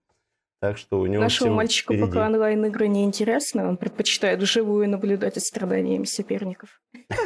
[0.60, 2.06] Так что у него Нашему мальчику впереди.
[2.10, 6.80] пока онлайн-игры не интересны, он предпочитает вживую наблюдать за страданиями соперников.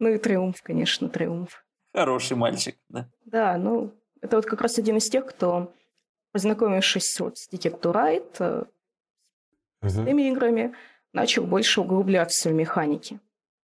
[0.00, 1.64] Ну и триумф, конечно, триумф.
[1.94, 3.08] Хороший мальчик, да.
[3.24, 5.72] Да, ну, это вот как раз один из тех, кто,
[6.32, 8.64] познакомившись вот с Detector Right, э,
[9.82, 10.74] с этими играми,
[11.12, 13.20] начал больше углубляться в механики.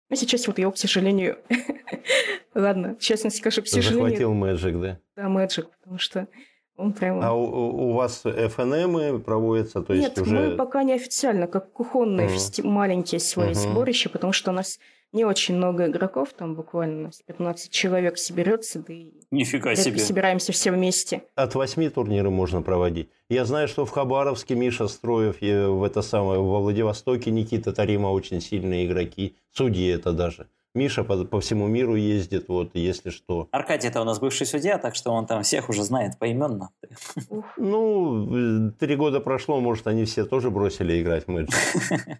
[0.09, 1.37] Но сейчас вот его, к сожалению...
[2.55, 4.99] Ладно, честно скажу, к сожалению, Захватил Magic, да?
[5.15, 6.27] да, Magic, потому что
[6.75, 7.21] он прям...
[7.21, 10.35] А у, у- вас FNM проводятся, то есть Нет, уже...
[10.49, 13.55] мы пока не официально, как кухонные фести- маленькие свои Мгм.
[13.55, 14.79] сборища, потому что у нас
[15.13, 19.99] не очень много игроков, там буквально у нас 15 человек соберется, да и Нифига себе.
[19.99, 21.23] собираемся все вместе.
[21.35, 23.09] От восьми турниров можно проводить.
[23.29, 28.07] Я знаю, что в Хабаровске Миша Строев, и в это самое, во Владивостоке Никита Тарима
[28.07, 29.35] очень сильные игроки.
[29.51, 30.47] Судьи это даже.
[30.75, 33.47] Миша по, по всему миру ездит, вот, если что.
[33.51, 36.69] Аркадий это у нас бывший судья, так что он там всех уже знает поименно.
[37.57, 41.51] Ну, э, три года прошло, может, они все тоже бросили играть в Magic.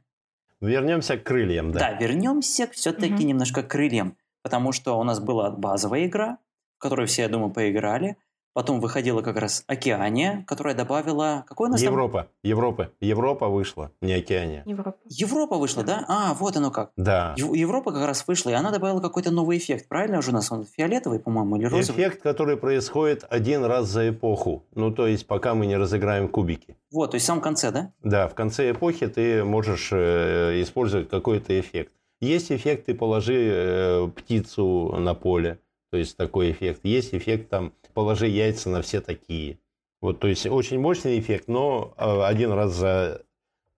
[0.61, 1.97] Вернемся к крыльям, Да, да.
[1.97, 3.27] вернемся все-таки Мгм.
[3.27, 6.39] немножко к крыльям, потому что у нас была базовая игра,
[6.77, 8.17] в которую все, я думаю, поиграли.
[8.57, 11.45] Потом выходила как раз Океания, которая добавила...
[11.47, 11.93] Какой у нас там?
[11.93, 14.63] Европа, Европа, Европа вышла, не Океания.
[14.65, 14.95] Европа.
[15.05, 16.03] Европа вышла, да?
[16.07, 16.89] А, вот оно как.
[16.97, 17.35] Да.
[17.37, 19.87] Ев- Европа как раз вышла, и она добавила какой-то новый эффект.
[19.87, 22.01] Правильно же у нас он фиолетовый, по-моему, или розовый?
[22.01, 24.65] Эффект, который происходит один раз за эпоху.
[24.73, 26.75] Ну, то есть, пока мы не разыграем кубики.
[26.91, 27.91] Вот, то есть в самом конце, да?
[28.01, 31.93] Да, в конце эпохи ты можешь э, использовать какой-то эффект.
[32.21, 35.59] Есть эффект, ты положи э, птицу на поле.
[35.91, 36.81] То есть такой эффект.
[36.83, 39.57] Есть эффект там «положи яйца на все такие».
[40.01, 43.23] Вот, то есть очень мощный эффект, но э, один раз за...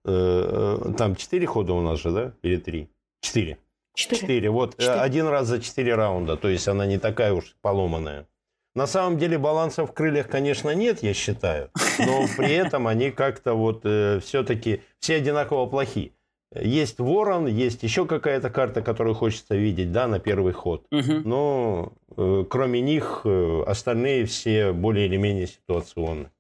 [0.03, 2.34] Э, э, там четыре хода у нас же, да?
[2.41, 2.89] Или три?
[3.21, 3.58] Четыре.
[3.93, 4.49] Четыре.
[4.49, 4.91] Вот Четыре.
[4.91, 6.36] один раз за четыре раунда.
[6.36, 8.27] То есть она не такая уж поломанная.
[8.75, 11.71] На самом деле баланса в крыльях, конечно, нет, я считаю.
[11.97, 16.12] Но при этом они как-то вот э, все-таки все одинаково плохи.
[16.55, 20.85] Есть ворон, есть еще какая-то карта, которую хочется видеть, да, на первый ход.
[20.91, 21.21] Угу.
[21.25, 26.31] Но э, кроме них э, остальные все более или менее ситуационны.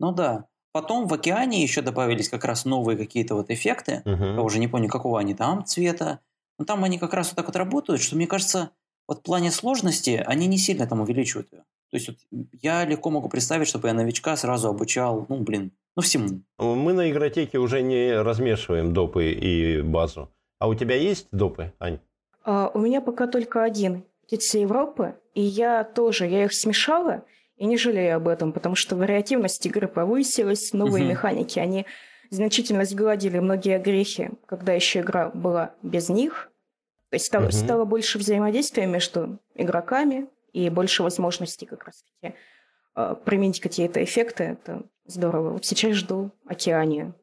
[0.00, 0.46] Ну да.
[0.72, 4.02] Потом в океане еще добавились как раз новые какие-то вот эффекты.
[4.06, 4.24] Угу.
[4.24, 6.20] Я уже не помню, какого они там цвета.
[6.58, 8.70] Но там они как раз вот так вот работают, что мне кажется,
[9.06, 11.64] вот в плане сложности они не сильно там увеличивают ее.
[11.90, 16.02] То есть вот я легко могу представить, чтобы я новичка сразу обучал, ну, блин, ну,
[16.02, 16.42] всему.
[16.58, 20.30] Мы на игротеке уже не размешиваем допы и базу.
[20.58, 21.98] А у тебя есть допы, Ань?
[22.44, 24.04] А, у меня пока только один.
[24.26, 25.14] Птицы Европы.
[25.34, 27.24] И я тоже, я их смешала,
[27.56, 31.10] и не жалею об этом, потому что вариативность игры повысилась, новые угу.
[31.10, 31.86] механики, они
[32.30, 36.50] значительно сгладили многие грехи, когда еще игра была без них.
[37.10, 37.52] То есть стало, угу.
[37.52, 42.34] стало больше взаимодействия между игроками, и больше возможностей как раз-таки
[42.96, 44.44] э, применить какие-то эффекты.
[44.44, 45.52] Это здорово.
[45.52, 47.14] Вот сейчас жду Океанию.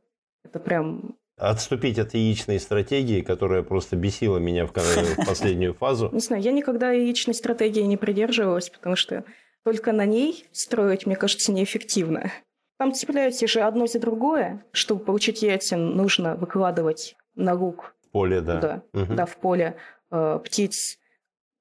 [0.43, 6.09] Это прям Отступить от яичной стратегии, которая просто бесила меня в, последнюю фазу.
[6.13, 9.25] Не знаю, я никогда яичной стратегии не придерживалась, потому что
[9.65, 12.31] только на ней строить, мне кажется, неэффективно.
[12.77, 14.63] Там цепляются же одно за другое.
[14.71, 17.95] Чтобы получить яйца, нужно выкладывать на лук.
[18.07, 18.59] В поле, да.
[18.59, 19.13] Да, угу.
[19.13, 19.75] да в поле
[20.11, 20.97] э, птиц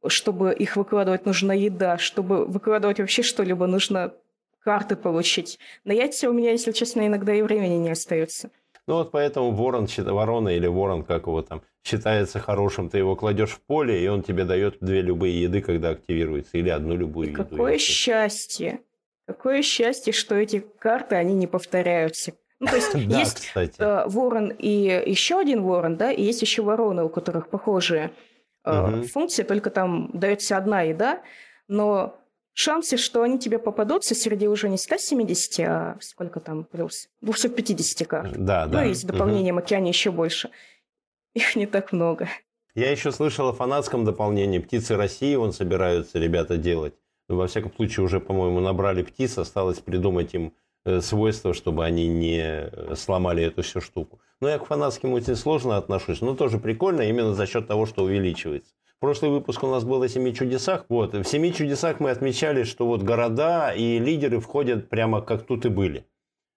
[0.09, 1.99] чтобы их выкладывать, нужна еда.
[1.99, 4.15] Чтобы выкладывать вообще что-либо, нужно
[4.63, 5.59] карты получить.
[5.85, 8.51] На яйца у меня, если честно, иногда и времени не остается.
[8.87, 12.91] Ну вот поэтому ворон, ворона или ворон, как его там, считается хорошим.
[12.91, 16.69] Ты его кладешь в поле, и он тебе дает две любые еды, когда активируется, или
[16.69, 17.45] одну любую и еду.
[17.45, 18.81] Какое счастье!
[19.27, 22.35] Какое счастье, что эти карты, они не повторяются.
[22.61, 23.77] Ну, то есть да, есть кстати.
[23.79, 28.13] Э, ворон и еще один ворон, да, и есть еще вороны, у которых похожие
[28.65, 29.03] угу.
[29.05, 31.23] функции, только там дается одна еда,
[31.69, 32.19] но
[32.53, 37.09] шансы, что они тебе попадутся среди уже не 170, а сколько там плюс?
[37.21, 38.33] 250 карт.
[38.37, 38.87] Да, ну, да.
[38.87, 39.65] и с дополнением угу.
[39.65, 40.51] океане еще больше.
[41.35, 42.29] Их не так много.
[42.75, 46.95] Я еще слышал о фанатском дополнении «Птицы России» он собираются ребята делать.
[47.29, 50.64] Но, во всяком случае, уже, по-моему, набрали птиц, осталось придумать им Э,
[51.01, 54.21] свойства, чтобы они не сломали эту всю штуку.
[54.41, 58.05] Но я к фанатским очень сложно отношусь, но тоже прикольно именно за счет того, что
[58.05, 58.75] увеличивается.
[59.01, 60.87] Прошлый выпуск у нас был о семи чудесах.
[60.89, 65.67] Вот, в семи чудесах мы отмечали, что вот города и лидеры входят прямо как тут
[65.67, 66.07] и были.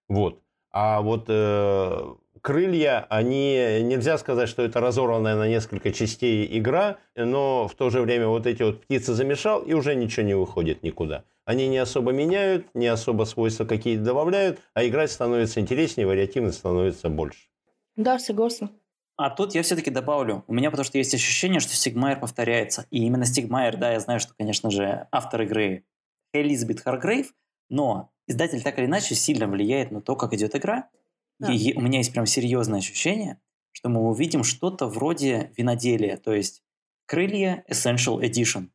[0.08, 0.40] Вот.
[0.70, 7.68] А вот э, крылья, они нельзя сказать, что это разорванная на несколько частей игра, но
[7.68, 11.24] в то же время вот эти вот птицы замешал, и уже ничего не выходит никуда.
[11.48, 17.08] Они не особо меняют, не особо свойства какие-то добавляют, а играть становится интереснее, вариативность становится
[17.08, 17.48] больше.
[17.96, 18.70] Да, согласна.
[19.16, 20.44] А тут я все-таки добавлю.
[20.46, 22.84] У меня потому что есть ощущение, что Стигмайер повторяется.
[22.90, 25.86] И именно Стигмайер, да, я знаю, что, конечно же, автор игры
[26.34, 27.32] Элизабет Харгрейв,
[27.70, 30.90] но издатель так или иначе сильно влияет на то, как идет игра.
[31.38, 31.50] Да.
[31.50, 33.40] И у меня есть прям серьезное ощущение,
[33.72, 36.62] что мы увидим что-то вроде виноделия, то есть
[37.06, 38.68] крылья Essential Edition.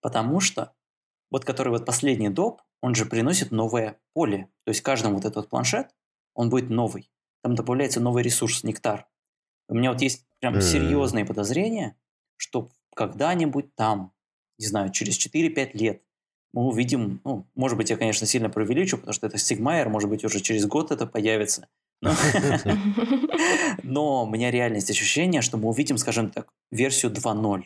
[0.00, 0.72] Потому что
[1.32, 4.48] вот который вот последний доп, он же приносит новое поле.
[4.64, 5.88] То есть каждому вот этот планшет,
[6.34, 7.10] он будет новый.
[7.42, 9.08] Там добавляется новый ресурс, нектар.
[9.68, 11.96] У меня вот есть прям серьезные подозрения,
[12.36, 14.12] что когда-нибудь там,
[14.58, 16.02] не знаю, через 4-5 лет
[16.52, 20.24] мы увидим, ну, может быть, я, конечно, сильно преувеличу, потому что это Стигмайер, может быть,
[20.24, 21.68] уже через год это появится.
[23.82, 27.62] Но у меня реально есть ощущение, что мы увидим, скажем так, версию 2.0.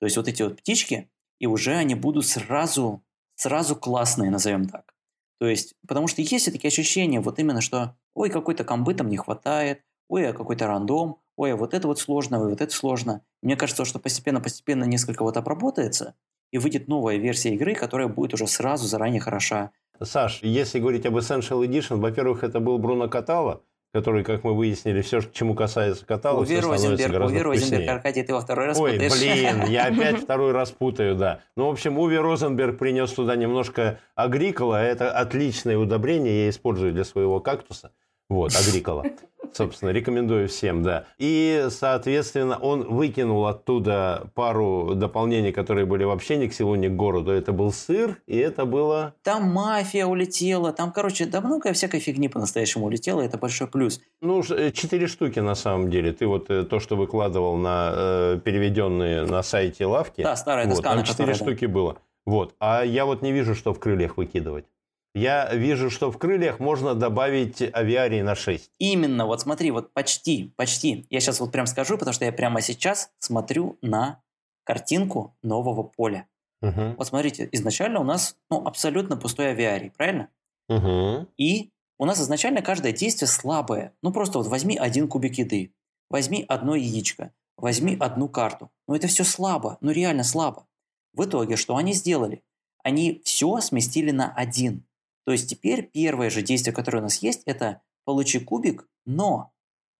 [0.00, 3.02] То есть вот эти вот птички, и уже они будут сразу
[3.36, 4.94] сразу классные, назовем так.
[5.38, 9.18] То есть, потому что есть такие ощущения, вот именно, что ой, какой-то комбы там не
[9.18, 13.22] хватает, ой, а какой-то рандом, ой, а вот это вот сложно, ой, вот это сложно.
[13.42, 16.14] Мне кажется, что постепенно-постепенно несколько вот обработается,
[16.52, 19.72] и выйдет новая версия игры, которая будет уже сразу заранее хороша.
[20.00, 23.62] Саш, если говорить об Essential Edition, во-первых, это был Бруно Катала,
[23.96, 28.34] который, как мы выяснили, все, к чему касается каталога, Увер Розенберг, Увер Розенберг, Аркадий, ты
[28.34, 29.12] во второй раз Ой, путаешь.
[29.18, 31.40] блин, я опять второй раз путаю, да.
[31.56, 37.04] Ну, в общем, Уви Розенберг принес туда немножко агрикола, это отличное удобрение, я использую для
[37.04, 37.90] своего кактуса.
[38.28, 39.04] Вот, агрикола.
[39.52, 41.06] Собственно, рекомендую всем, да.
[41.18, 46.92] И, соответственно, он выкинул оттуда пару дополнений, которые были вообще ни к селу, ни к
[46.92, 47.30] городу.
[47.30, 49.14] Это был сыр, и это было...
[49.22, 54.00] Там мафия улетела, там, короче, да много всякой фигни по-настоящему улетела, это большой плюс.
[54.20, 56.12] Ну, э, четыре штуки на самом деле.
[56.12, 60.22] Ты вот э, то, что выкладывал на э, переведенные на сайте лавки.
[60.22, 60.90] Да, старая доска.
[60.90, 61.96] Вот, там четыре штуки было.
[62.26, 62.54] Вот.
[62.58, 64.66] А я вот не вижу, что в крыльях выкидывать.
[65.16, 68.70] Я вижу, что в крыльях можно добавить авиарий на 6.
[68.78, 71.06] Именно, вот смотри, вот почти, почти.
[71.08, 74.20] Я сейчас вот прям скажу, потому что я прямо сейчас смотрю на
[74.64, 76.26] картинку нового поля.
[76.60, 76.96] Угу.
[76.98, 80.28] Вот смотрите, изначально у нас ну, абсолютно пустой авиарий, правильно?
[80.68, 81.28] Угу.
[81.38, 83.94] И у нас изначально каждое действие слабое.
[84.02, 85.72] Ну просто вот возьми один кубик еды,
[86.10, 88.70] возьми одно яичко, возьми одну карту.
[88.86, 90.66] Ну это все слабо, ну реально слабо.
[91.14, 92.42] В итоге что они сделали?
[92.84, 94.84] Они все сместили на один.
[95.26, 99.52] То есть теперь первое же действие, которое у нас есть, это получи кубик, но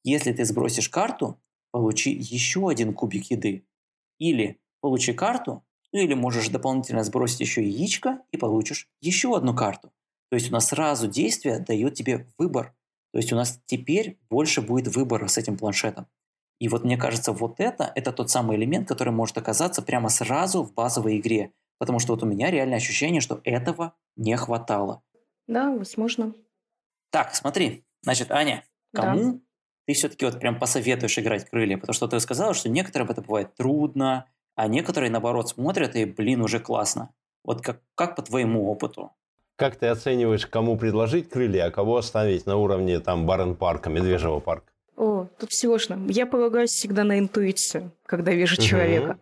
[0.04, 1.40] если ты сбросишь карту,
[1.72, 3.66] получи еще один кубик еды.
[4.18, 9.92] Или получи карту, или можешь дополнительно сбросить еще яичко и получишь еще одну карту.
[10.30, 12.74] То есть у нас сразу действие дает тебе выбор.
[13.12, 16.06] То есть у нас теперь больше будет выбора с этим планшетом.
[16.60, 20.62] И вот мне кажется, вот это, это тот самый элемент, который может оказаться прямо сразу
[20.62, 21.52] в базовой игре.
[21.78, 25.02] Потому что вот у меня реальное ощущение, что этого не хватало.
[25.46, 26.34] Да, возможно.
[27.10, 27.84] Так, смотри.
[28.02, 29.02] Значит, Аня, Да.
[29.02, 29.40] кому
[29.86, 31.76] ты все-таки вот прям посоветуешь играть крылья?
[31.78, 36.42] Потому что ты сказала, что некоторым это бывает трудно, а некоторые, наоборот, смотрят и, блин,
[36.42, 37.10] уже классно.
[37.44, 39.12] Вот как, как по твоему опыту?
[39.56, 44.72] Как ты оцениваешь, кому предложить крылья, а кого оставить на уровне там Барен-парка, Медвежьего парка?
[44.96, 45.98] О, тут сложно.
[46.08, 49.18] Я полагаюсь всегда на интуицию, когда вижу человека.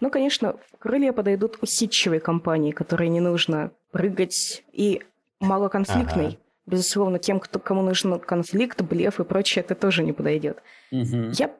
[0.00, 5.02] Ну, конечно, крылья подойдут усидчивые компании, которые не нужно прыгать, и
[5.40, 6.26] малоконфликтный.
[6.26, 6.36] Ага.
[6.66, 10.58] Безусловно, тем, кто, кому нужен конфликт, блеф и прочее, это тоже не подойдет.
[10.90, 11.30] Мгм.
[11.30, 11.50] Я,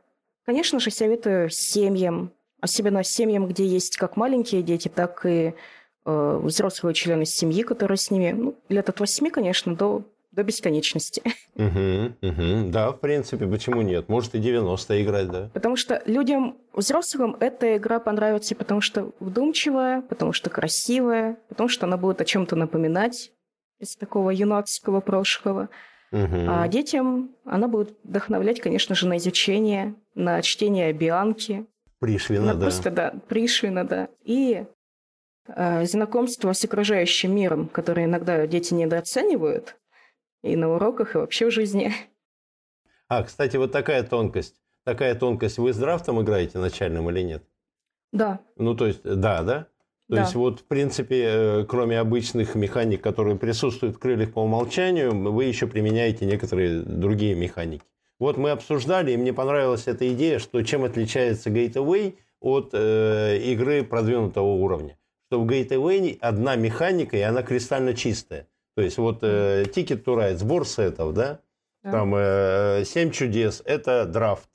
[0.44, 5.54] конечно же, советую семьям, особенно семьям, где есть как маленькие дети, так и
[6.04, 11.22] э, взрослые члены семьи, которые с ними, ну, лет от восьми, конечно, до, до бесконечности.
[11.58, 12.70] Угу, угу.
[12.70, 14.08] Да, в принципе, почему нет?
[14.08, 15.50] Может и 90 играть, да?
[15.52, 21.86] Потому что людям, взрослым, эта игра понравится, потому что вдумчивая, потому что красивая, потому что
[21.86, 23.32] она будет о чем-то напоминать
[23.78, 25.68] из такого юнацкого прошлого.
[26.10, 26.48] Мгм.
[26.48, 31.66] А детям она будет вдохновлять, конечно же, на изучение, на чтение Бианки,
[32.00, 32.60] Пришвина, на да.
[32.60, 34.08] просто, да, Пришвина, да.
[34.22, 34.64] И
[35.48, 39.76] э, знакомство с окружающим миром, которое иногда дети недооценивают
[40.42, 41.92] и на уроках, и вообще в жизни.
[43.08, 44.62] А, кстати, вот такая тонкость.
[44.84, 45.58] Такая тонкость.
[45.58, 47.44] Вы с драфтом играете начальным или нет?
[48.12, 49.66] Да, Ну, то есть, да, да?
[50.08, 50.22] То Да.
[50.22, 55.44] есть, вот, в принципе, э, кроме обычных механик, которые присутствуют в крыльях по умолчанию, вы
[55.44, 57.84] еще применяете некоторые другие механики.
[58.18, 63.84] Вот мы обсуждали, и мне понравилась эта идея, что чем отличается Gateway от э, игры
[63.84, 64.96] продвинутого уровня.
[65.28, 68.46] Что в Gateway одна механика, и она кристально чистая.
[68.76, 71.40] То есть, вот э, Ticket to Ride, сбор сетов, да?
[71.82, 71.92] Да.
[71.92, 74.48] Там э, «Семь чудес»– это драфт.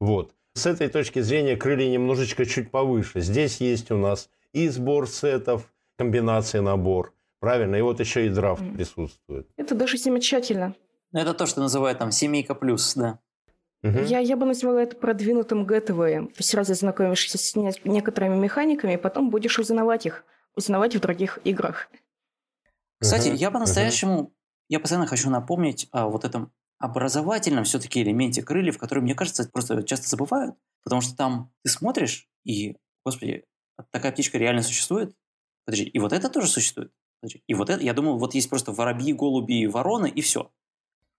[0.00, 0.32] Вот.
[0.54, 3.20] С этой точки зрения крылья немножечко чуть повыше.
[3.20, 7.12] Здесь есть у нас и сбор сетов, комбинация набор.
[7.40, 7.76] Правильно?
[7.76, 8.74] И вот еще и драфт Мгм.
[8.76, 9.46] присутствует.
[9.56, 10.74] это даже замечательно.
[11.12, 13.18] Ну, это то, что называют там семейка плюс, да.
[13.82, 14.04] Мгм.
[14.04, 16.28] Я, я бы назвала это продвинутым гетвеем.
[16.28, 20.24] Ты сразу знакомишься с не- некоторыми механиками, и потом будешь узнавать их,
[20.56, 21.88] узнавать в других играх.
[23.00, 23.36] Кстати, Мгм.
[23.36, 24.32] я по-настоящему,
[24.68, 29.82] я постоянно хочу напомнить о вот этом образовательном все-таки элементе крыльев, который, мне кажется, просто
[29.82, 33.44] часто забывают, потому что там ты смотришь, и, господи,
[33.90, 35.14] такая птичка реально существует?
[35.64, 36.92] Подожди, и вот это тоже существует?
[37.20, 40.50] Подожди, и вот это, я думал, вот есть просто воробьи, голуби вороны, и все.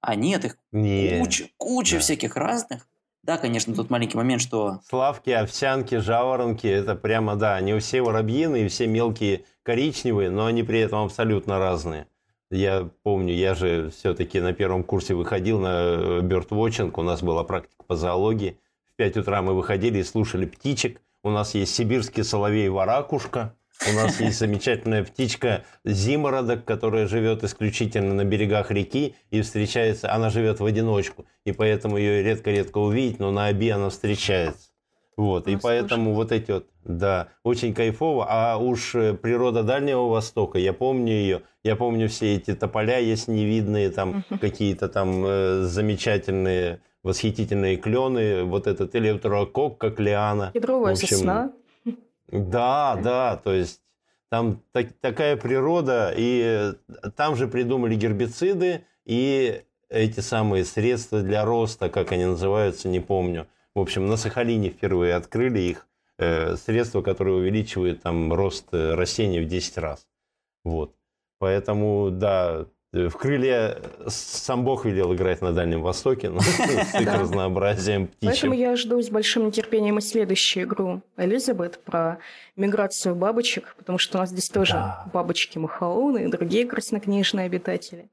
[0.02, 1.20] А нет, их Не.
[1.20, 2.02] куча, куча Да.
[2.02, 2.88] всяких разных.
[3.24, 8.66] Да, конечно, тут маленький момент, что Славки, овсянки, жаворонки– это прямо, да, они все воробьины
[8.66, 12.08] и все мелкие коричневые, но они при этом абсолютно разные.
[12.50, 17.84] Я помню, я же все-таки на первом курсе выходил на бёрдвотчинг, у нас была практика
[17.86, 18.58] по зоологии.
[18.94, 21.02] В 5 утра мы выходили и слушали птичек.
[21.24, 23.54] У нас есть сибирский соловей-варакушка,
[23.90, 30.30] у нас есть замечательная птичка зимородок, которая живет исключительно на берегах реки и встречается, она
[30.30, 34.70] живет в одиночку, и поэтому ее редко-редко увидеть, но на оби она встречается.
[35.16, 38.28] Вот, и Ну, поэтому вот эти вот, да, очень кайфово.
[38.30, 43.28] А уж э, природа Дальнего Востока, я помню ее, я помню все эти тополя есть
[43.28, 50.52] невидные, там какие-то там э, замечательные, восхитительные клены, вот этот элеутерокок, как лиана.
[50.54, 51.54] Кедровая общем, сосна.
[52.28, 53.82] Да, да, то есть
[54.30, 56.74] там так- такая природа, и
[57.16, 63.48] там же придумали гербициды и эти самые средства для роста, как они называются, не помню.
[63.74, 65.88] В общем, на Сахалине впервые открыли их
[66.18, 70.08] э, средства, которые увеличивают там рост э, растений в 10 раз.
[70.66, 70.94] Вот.
[71.40, 72.66] Поэтому, да,
[73.10, 73.78] В крылья
[74.08, 79.10] сам Бог велел играть на Дальнем Востоке, но с их разнообразием Поэтому я жду с
[79.10, 82.20] большим нетерпением и следующую игру Элизабет про
[82.56, 84.84] миграцию бабочек, потому что у нас здесь тоже
[85.14, 88.10] бабочки Махауны и другие краснокнижные обитатели.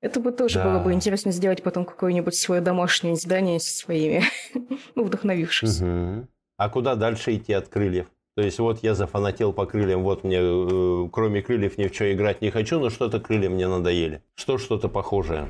[0.00, 0.64] Это бы тоже да.
[0.64, 4.22] было бы интересно сделать потом какое-нибудь свое домашнее издание со своими,
[4.94, 5.80] ну, вдохновившись.
[5.80, 6.28] Угу.
[6.56, 8.06] А куда дальше идти от крыльев?
[8.34, 12.12] То есть вот я зафанател по крыльям, вот мне э, кроме крыльев ни в что
[12.12, 14.22] играть не хочу, но что-то крылья мне надоели.
[14.34, 15.46] Что что-то похожее?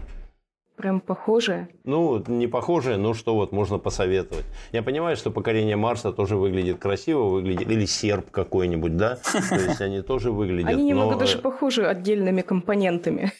[0.77, 1.69] Прям похожее?
[1.85, 4.45] Ну, не похожее, но что вот можно посоветовать.
[4.73, 9.19] Я понимаю, что покорение Марса тоже выглядит красиво, выглядит, или серп какой-нибудь, да?
[9.49, 10.71] То есть они тоже выглядят.
[10.71, 13.33] Они немного даже похожи отдельными компонентами.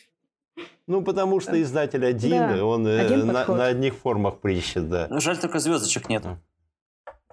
[0.87, 5.07] Ну, потому что издатель один, да, он э, один на, на одних формах прищет, да.
[5.11, 6.39] Ну, жаль, только звездочек нету.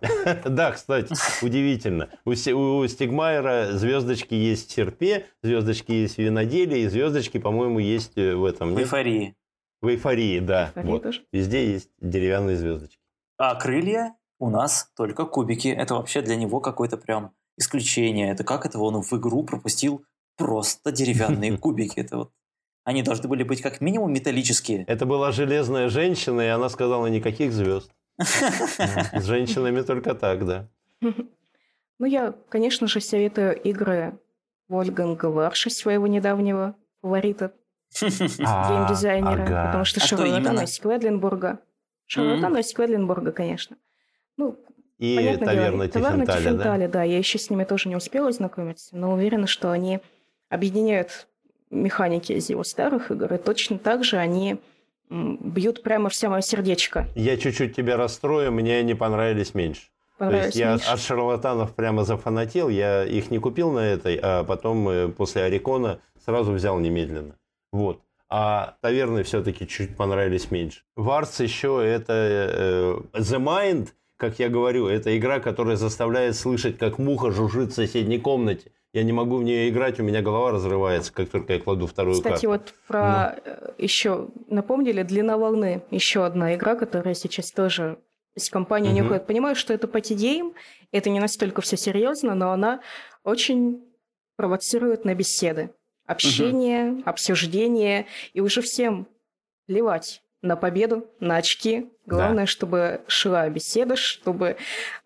[0.45, 2.09] Да, кстати, удивительно.
[2.25, 8.35] У, Стигмайера звездочки есть в серпе, звездочки есть в виноделии, и звездочки, по-моему, есть э,
[8.35, 8.73] в этом.
[8.73, 9.35] В эйфории.
[9.81, 10.71] В эйфории, да.
[10.75, 11.05] вот.
[11.31, 12.97] Везде есть деревянные звездочки.
[13.37, 15.67] А крылья у нас только кубики.
[15.67, 18.31] Это вообще для него какое-то прям исключение.
[18.31, 20.03] Это как это он в игру пропустил
[20.37, 21.99] просто деревянные кубики.
[21.99, 22.31] Это вот
[22.83, 24.83] они должны были быть как минимум металлические.
[24.85, 27.91] Это была железная женщина, и она сказала никаких звезд.
[28.23, 30.67] С женщинами только так, да.
[31.01, 34.17] Ну, я, конечно же, советую игры
[34.67, 37.51] Вольганга Варша, своего недавнего фаворита,
[38.01, 41.59] а, геймдизайнера, потому что а шарлатан из Кведлинбурга.
[42.07, 43.77] Шарлатан из Кведлинбурга, конечно.
[44.37, 44.57] Ну,
[44.97, 46.93] и таверна Тифентали, да?
[46.93, 47.03] да.
[47.03, 49.99] Я еще с ними тоже не успела знакомиться, но уверена, что они
[50.49, 51.27] объединяют
[51.71, 54.59] механики из его старых игр, и точно так же они
[55.11, 57.07] бьют прямо в самое сердечко.
[57.15, 59.89] Я чуть-чуть тебя расстрою, мне они понравились меньше.
[60.17, 60.85] Понравились То есть меньше.
[60.87, 65.43] я от шарлатанов прямо зафанател, я их не купил на этой, а потом э, после
[65.43, 67.35] Орикона сразу взял немедленно.
[67.71, 68.01] Вот.
[68.29, 70.83] А таверны все-таки чуть понравились меньше.
[70.95, 76.97] Варс еще это э, The Mind, как я говорю, это игра, которая заставляет слышать, как
[76.97, 78.71] муха жужжит в соседней комнате.
[78.93, 82.15] Я не могу в нее играть, у меня голова разрывается, как только я кладу вторую
[82.15, 82.49] Кстати, карту.
[82.49, 83.51] вот про Но.
[83.51, 85.83] Э, еще напомнили «Длина волны».
[85.91, 87.99] Еще одна игра, которая сейчас тоже
[88.35, 88.95] из компании угу.
[88.95, 89.27] не уходит.
[89.27, 90.53] Понимаю, что это party game,
[90.91, 92.81] это не настолько все серьезно, но она
[93.23, 93.81] очень
[94.35, 95.71] провоцирует на беседы.
[96.05, 97.03] Общение, угу.
[97.05, 99.07] обсуждение, и уже всем
[99.67, 101.89] плевать на победу, на очки.
[102.05, 102.47] Главное, да.
[102.47, 104.57] чтобы шла беседа, чтобы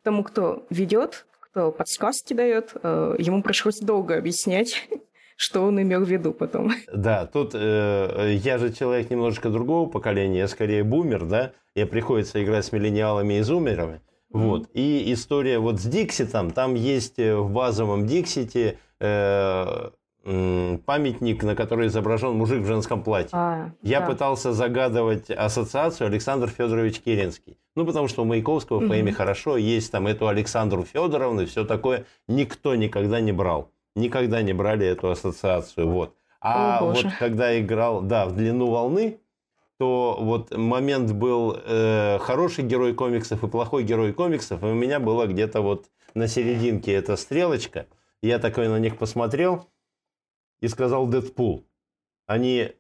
[0.02, 4.88] тому, кто ведет, подсказки дает, э, ему пришлось долго объяснять,
[5.36, 6.72] что он имел в виду потом.
[6.94, 12.44] Да, тут э, я же человек немножечко другого поколения, я скорее бумер, да, мне приходится
[12.44, 14.02] играть с миллениалами и зумерами.
[14.30, 14.70] Вот.
[14.74, 19.90] И история вот с Дикситом, там есть э, в базовом Диксите э,
[20.26, 23.30] памятник, на который изображен мужик в женском платье.
[23.34, 24.08] А, Я да.
[24.08, 27.58] пытался загадывать ассоциацию Александр Федорович Керенский.
[27.76, 31.64] Ну, потому что у Маяковского в поэме хорошо, есть там эту Александру Федоровну и все
[31.64, 32.06] такое.
[32.28, 33.70] Никто никогда не брал.
[33.96, 35.88] Никогда не брали эту ассоциацию.
[35.90, 36.16] Вот.
[36.42, 39.20] А О, вот когда играл, да, в длину волны,
[39.78, 45.00] то вот момент был э, хороший герой комиксов и плохой герой комиксов, и у меня
[45.00, 47.88] была где-то вот на серединке эта стрелочка.
[48.22, 49.68] Я такой на них посмотрел,
[50.66, 51.64] и сказал Дэдпул.
[52.26, 52.72] Они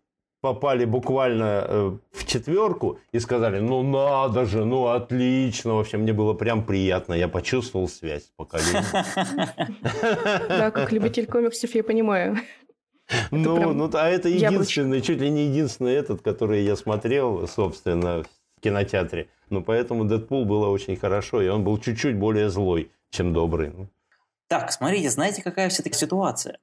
[0.41, 5.75] попали буквально э, в четверку и сказали, ну надо же, ну отлично.
[5.75, 7.13] В общем, мне было прям приятно.
[7.13, 8.85] Я почувствовал связь с поколением.
[10.49, 12.37] Да, как любитель комиксов я понимаю.
[13.29, 18.23] Ну, ну, а это единственный, чуть ли не единственный этот, который я смотрел, собственно,
[18.57, 19.27] в кинотеатре.
[19.51, 23.73] Ну, поэтому Дэдпул было очень хорошо, и он был чуть-чуть более злой, чем добрый.
[24.47, 26.57] Так, смотрите, знаете, какая все-таки ситуация?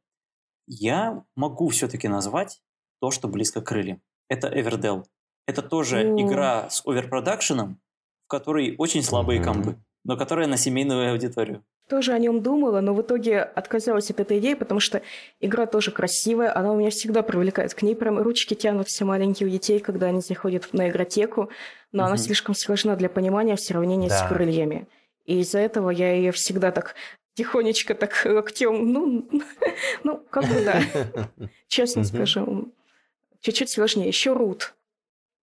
[0.67, 2.61] Я могу все-таки назвать
[3.01, 4.01] то, что близко к крыльям.
[4.29, 5.05] Это Everdell.
[5.47, 6.23] Это тоже mm.
[6.23, 7.81] игра с оверпродакшеном,
[8.25, 9.45] в которой очень слабые mm-hmm.
[9.45, 11.65] комбы, но которая на семейную аудиторию.
[11.89, 15.03] Тоже о нем думала, но в итоге отказалась от этой идеи, потому что
[15.41, 17.75] игра тоже красивая, она у меня всегда привлекает.
[17.75, 21.51] К ней прям ручки тянутся маленькие у детей, когда они заходят на игротеку,
[21.91, 22.07] но mm-hmm.
[22.07, 24.25] она слишком сложна для понимания в сравнении да.
[24.25, 24.87] с крыльями.
[25.27, 26.95] И из-за этого я ее всегда так
[27.35, 29.29] тихонечко так локтем, ну,
[30.05, 30.83] ну, как бы да,
[31.69, 32.73] честно скажу.
[33.41, 34.07] Чуть-чуть сложнее.
[34.07, 34.75] Еще Рут.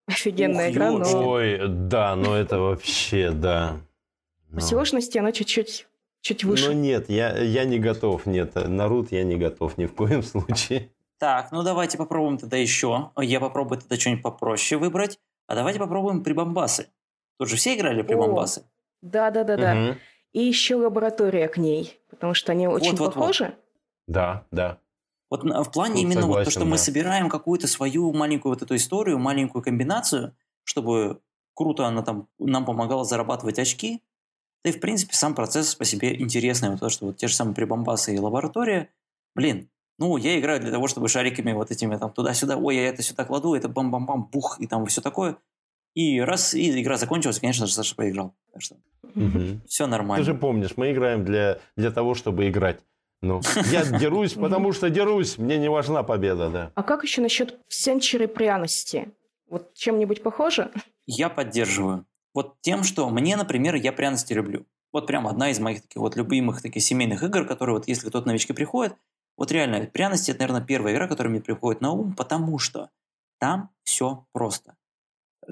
[0.08, 1.30] Офигенная игра, но...
[1.30, 3.80] Ой, да, но это вообще, да.
[4.54, 5.88] По сложности она чуть-чуть
[6.22, 6.68] чуть выше.
[6.68, 10.24] Ну нет, я, я не готов, нет, на Рут я не готов ни в коем
[10.24, 10.92] случае.
[11.18, 13.12] Так, ну давайте попробуем тогда еще.
[13.18, 15.20] Я попробую тогда что-нибудь попроще выбрать.
[15.48, 16.88] А давайте попробуем прибамбасы.
[17.40, 18.64] Тут же все играли прибамбасы?
[19.02, 19.98] Да-да-да-да.
[20.38, 23.46] И еще лаборатория к ней, потому что они очень вот, похожи.
[23.46, 23.60] Вот, вот.
[24.06, 24.78] Да, да.
[25.32, 26.78] Вот в плане Тут именно согласен, вот то, что мы да.
[26.78, 31.22] собираем какую-то свою маленькую вот эту историю, маленькую комбинацию, чтобы
[31.56, 34.04] круто она там нам помогала зарабатывать очки.
[34.64, 36.70] Да и, в принципе, сам процесс по себе интересный.
[36.70, 38.92] Вот то, что вот те же самые прибамбасы и лаборатория.
[39.34, 43.02] Блин, ну, я играю для того, чтобы шариками вот этими там туда-сюда, ой, я это
[43.02, 45.38] сюда кладу, это бам-бам-бам, бух, и там все такое.
[45.98, 48.36] И раз, и игра закончилась, конечно же, Саша проиграл.
[48.54, 48.76] Так что
[49.16, 49.64] Мгм.
[49.68, 50.24] все Ты нормально.
[50.24, 52.82] же помнишь, мы играем для, для того, чтобы играть.
[53.24, 53.42] Ну,
[53.72, 55.40] я дерусь, потому что дерусь.
[55.40, 56.72] Мне не важна победа, да.
[56.76, 59.12] А как еще насчет сенчери пряности?
[59.50, 60.70] Вот чем-нибудь похоже?
[61.08, 62.06] Я поддерживаю.
[62.36, 64.68] Вот тем, что мне, например, я пряности люблю.
[64.94, 68.28] Вот прям одна из моих таких вот любимых таких семейных игр, которые вот если кто-то
[68.28, 68.96] новички приходит,
[69.36, 72.92] вот реально, пряности это, наверное, первая игра, которая мне приходит на ум, потому что
[73.40, 74.76] там все просто.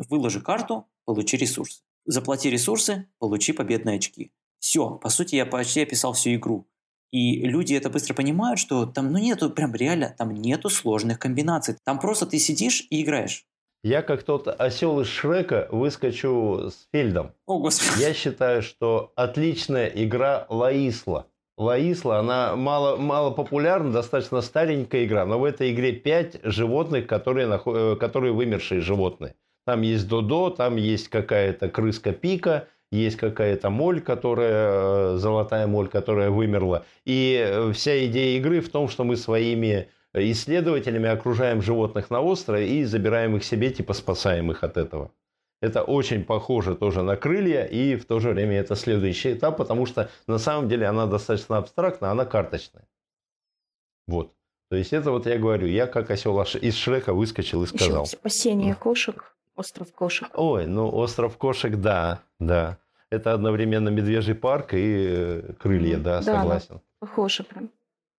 [0.09, 1.81] Выложи карту, получи ресурсы.
[2.05, 4.31] Заплати ресурсы, получи победные очки.
[4.59, 6.67] Все, по сути, я почти описал всю игру.
[7.11, 11.77] И люди это быстро понимают, что там, ну нету, прям реально, там нету сложных комбинаций.
[11.85, 13.45] Там просто ты сидишь и играешь.
[13.83, 17.33] Я, как тот осел из Шрека, выскочу с Фельдом.
[17.45, 18.01] О, господи.
[18.01, 21.27] Я считаю, что отличная игра Лаисла.
[21.57, 27.47] Лаисла, она мало, мало популярна, достаточно старенькая игра, но в этой игре 5 животных, которые,
[27.47, 29.35] э, которые вымершие животные.
[29.65, 35.87] Там есть Додо, там есть какая-то крыска Пика, есть какая-то моль, которая, э, золотая моль,
[35.87, 36.85] которая вымерла.
[37.03, 42.67] И э, вся идея игры в том, что мы своими исследователями окружаем животных на острове
[42.67, 45.11] и забираем их себе, типа спасаем их от этого.
[45.61, 49.85] Это очень похоже тоже на крылья, и в то же время это следующий этап, потому
[49.85, 52.87] что на самом деле она достаточно абстрактна, она карточная.
[54.07, 54.33] Вот.
[54.69, 58.03] То есть это вот я говорю, я как осел из Шрека выскочил и сказал.
[58.03, 60.29] Еще спасение кошек, остров кошек.
[60.33, 62.77] Ой, ну остров кошек, да, да.
[63.09, 66.39] Это одновременно медвежий парк и э, крылья, да, Да, да.
[66.41, 66.81] согласен.
[66.99, 67.69] Похоже прям.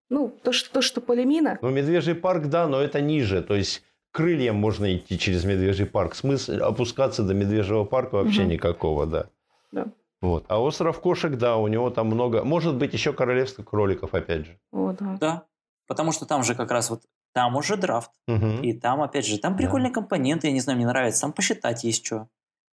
[0.09, 1.59] Ну, то, что, то, что Полемина.
[1.61, 3.43] Ну, медвежий парк, да, но это ниже.
[3.43, 3.83] То есть
[4.13, 6.15] крыльям можно идти через медвежий парк.
[6.15, 8.51] Смысл опускаться до медвежьего парка вообще Мгм.
[8.51, 9.27] никакого, да.
[9.73, 9.87] Да.
[10.23, 10.45] Вот.
[10.49, 12.45] А остров кошек, да, у него там много.
[12.45, 14.59] Может быть, еще королевство кроликов, опять же.
[14.73, 15.17] О, да.
[15.21, 15.43] Да,
[15.89, 17.03] потому что там же как раз вот,
[17.37, 18.63] там уже драфт, Мгм.
[18.63, 22.07] и там, опять же, там прикольные компоненты, я не знаю, мне нравится, там посчитать есть
[22.07, 22.29] что.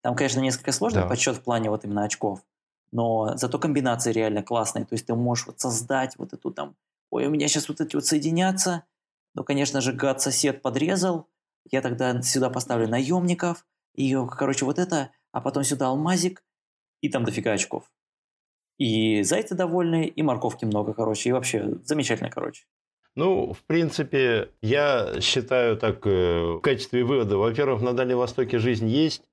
[0.02, 1.08] Там, конечно, несколько сложный Да.
[1.08, 2.42] подсчет в плане вот именно очков,
[2.92, 6.76] но зато комбинации реально классные, то есть ты можешь вот создать вот эту там,
[7.10, 8.84] ой, у меня сейчас вот эти вот соединятся,
[9.34, 11.30] ну, конечно же, гад-сосед подрезал,
[11.72, 16.44] я тогда сюда поставлю наемников, и, короче, вот это, а потом сюда алмазик,
[17.00, 17.90] и там дофига очков.
[18.78, 22.66] И зайцы довольны, и морковки много, короче, и вообще замечательно, короче.
[23.16, 27.38] Ну, в принципе, я считаю так э, в качестве вывода.
[27.38, 29.24] Во-первых, на Дальнем Востоке жизнь есть,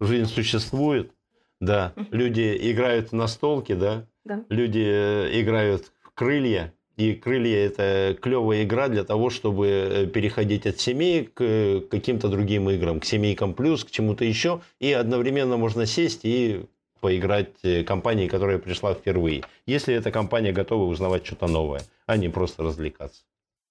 [0.00, 1.12] жизнь существует,
[1.60, 1.92] да.
[2.10, 4.06] Люди играют на столке, да.
[4.24, 4.44] Да.
[4.48, 6.72] Люди э, играют в крылья.
[6.96, 12.70] И крылья это клевая игра для того, чтобы э, переходить от семей к каким-то другим
[12.70, 14.60] играм, к семейкам плюс, к чему-то еще.
[14.78, 16.66] И одновременно можно сесть и
[17.04, 19.42] поиграть э, компании, которая пришла впервые.
[19.66, 23.24] Если эта компания готова узнавать что-то новое, а не просто развлекаться.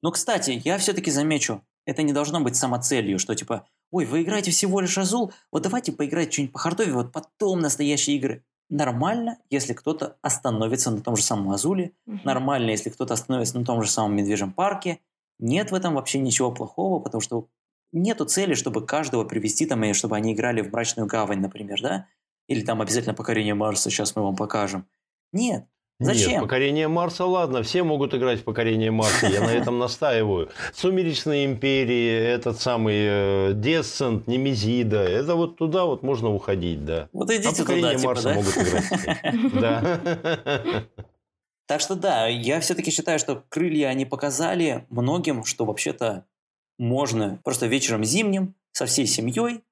[0.03, 4.51] Но, кстати, я все-таки замечу, это не должно быть самоцелью, что типа, ой, вы играете
[4.51, 8.43] всего лишь Азул, вот давайте поиграть что-нибудь по хардове, вот потом настоящие игры.
[8.69, 12.21] Нормально, если кто-то остановится на том же самом Азуле, Мгм.
[12.25, 14.99] нормально, если кто-то остановится на том же самом Медвежьем парке.
[15.39, 17.47] Нет в этом вообще ничего плохого, потому что
[17.91, 22.05] нету цели, чтобы каждого привести там, и чтобы они играли в Мрачную Гавань, например, да?
[22.47, 24.85] Или там обязательно покорение Марса, сейчас мы вам покажем.
[25.31, 25.65] Нет.
[25.99, 26.31] Зачем?
[26.31, 30.49] Нет, покорение Марса, ладно, все могут играть в покорение Марса, я на этом настаиваю.
[30.73, 37.09] Сумеречные империи, этот самый э, Десцент, Немезида, это вот туда вот можно уходить, да.
[37.13, 38.33] Вот А идите покорение туда, типа, Марса да?
[38.35, 39.53] могут играть.
[39.61, 40.83] Да.
[41.65, 46.25] Так что да, я все-таки считаю, что крылья они показали многим, что вообще-то
[46.77, 49.63] можно просто вечером зимним со всей семьей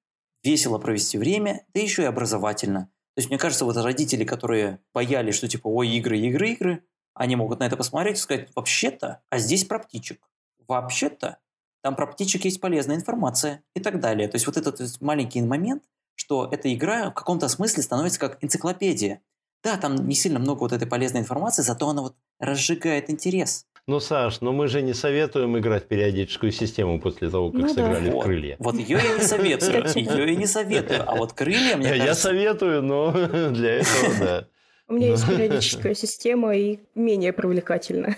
[0.43, 2.89] весело провести время, да еще и образовательно.
[3.15, 6.83] То есть мне кажется, вот родители, которые боялись, что типа ой, игры, игры, игры,
[7.13, 10.29] они могут на это посмотреть и сказать, вообще-то, а здесь про птичек.
[10.67, 11.39] Вообще-то,
[11.83, 14.27] там про птичек есть полезная информация и так далее.
[14.27, 15.83] То есть вот этот маленький момент,
[16.15, 19.21] что эта игра в каком-то смысле становится как энциклопедия.
[19.63, 23.65] Да, там не сильно много вот этой полезной информации, зато она вот разжигает интерес.
[23.87, 27.67] Ну, Саш, но мы же не советуем играть в периодическую систему после того, как Ну
[27.67, 27.73] да.
[27.73, 28.23] сыграли в Вот.
[28.25, 28.55] крылья.
[28.59, 29.99] Вот ее я не советую, да.
[29.99, 31.09] ее я не советую.
[31.09, 32.21] А вот крылья, мне Я кажется...
[32.29, 33.11] советую, но
[33.51, 34.47] для этого, да.
[34.87, 38.17] У меня есть периодическая система и менее привлекательная.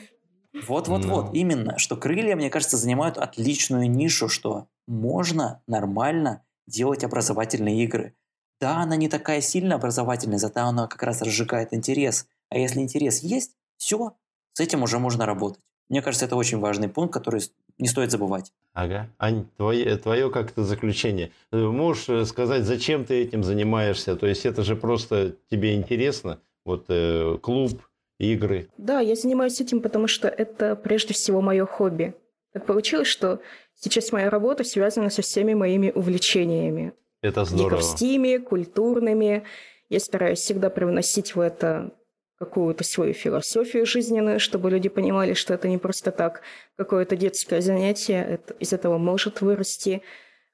[0.68, 1.32] Вот-вот-вот, Ну.
[1.34, 8.14] именно, что крылья, мне кажется, занимают отличную нишу, что можно нормально делать образовательные игры.
[8.62, 12.28] Да, она не такая сильно образовательная, зато она как раз разжигает интерес.
[12.50, 14.14] А если интерес есть, все,
[14.54, 15.60] с этим уже можно работать.
[15.90, 17.42] Мне кажется, это очень важный пункт, который
[17.78, 18.52] не стоит забывать.
[18.74, 19.10] Ага.
[19.20, 21.32] Ань, твое, твое как-то заключение.
[21.52, 24.16] Э, можешь э, сказать, зачем ты этим занимаешься?
[24.16, 26.40] То есть это же просто тебе интересно?
[26.66, 27.82] Вот э, клуб,
[28.20, 28.70] игры.
[28.78, 32.16] Да, я занимаюсь этим, потому что это прежде всего мое хобби.
[32.54, 33.40] Так получилось, что
[33.76, 36.94] сейчас моя работа связана со всеми моими увлечениями.
[37.22, 37.80] Это здорово.
[37.80, 39.44] Гиковскими, культурными.
[39.90, 41.92] Я стараюсь всегда привносить в это
[42.40, 46.42] какую-то свою философию жизненную, чтобы люди понимали, что это не просто так
[46.78, 50.02] какое-то детское занятие, это, из этого может вырасти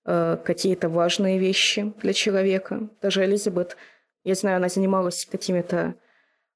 [0.06, 2.90] э, какие-то важные вещи для человека.
[3.02, 3.78] Даже Элизабет,
[4.24, 5.96] я знаю, она занималась какими-то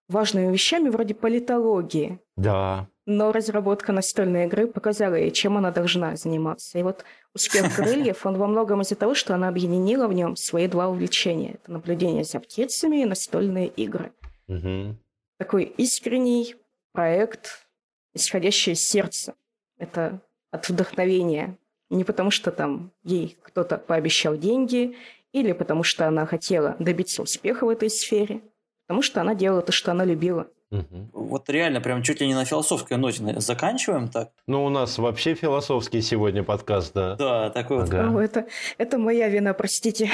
[0.10, 2.20] важными вещами вроде политологии.
[2.36, 2.88] Да.
[3.06, 6.80] Но разработка настольной игры показала ей, чем она должна заниматься.
[6.80, 7.04] И вот
[7.34, 11.56] успех крыльев, он во многом из-за того, что она объединила в нем свои два увлечения.
[11.56, 14.12] Это наблюдение за птицами и настольные игры.
[14.48, 14.98] Угу.
[15.44, 16.56] Такой искренний
[16.94, 17.68] проект,
[18.14, 19.36] исходящий из сердца.
[19.78, 20.22] Это
[20.52, 21.58] от вдохновения.
[21.90, 24.96] Не потому, что там ей кто-то пообещал деньги,
[25.34, 28.40] или потому, что она хотела добиться успеха в этой сфере,
[28.88, 30.48] потому что она делала то, что она любила.
[30.72, 31.10] Угу.
[31.12, 34.32] Вот реально, прям чуть ли не на философской ноте заканчиваем так.
[34.48, 37.16] Ну, у нас вообще философский сегодня подкаст, да.
[37.18, 37.94] Да, такой вот.
[37.94, 38.18] Ага.
[38.18, 40.10] О, это, это моя вина, простите.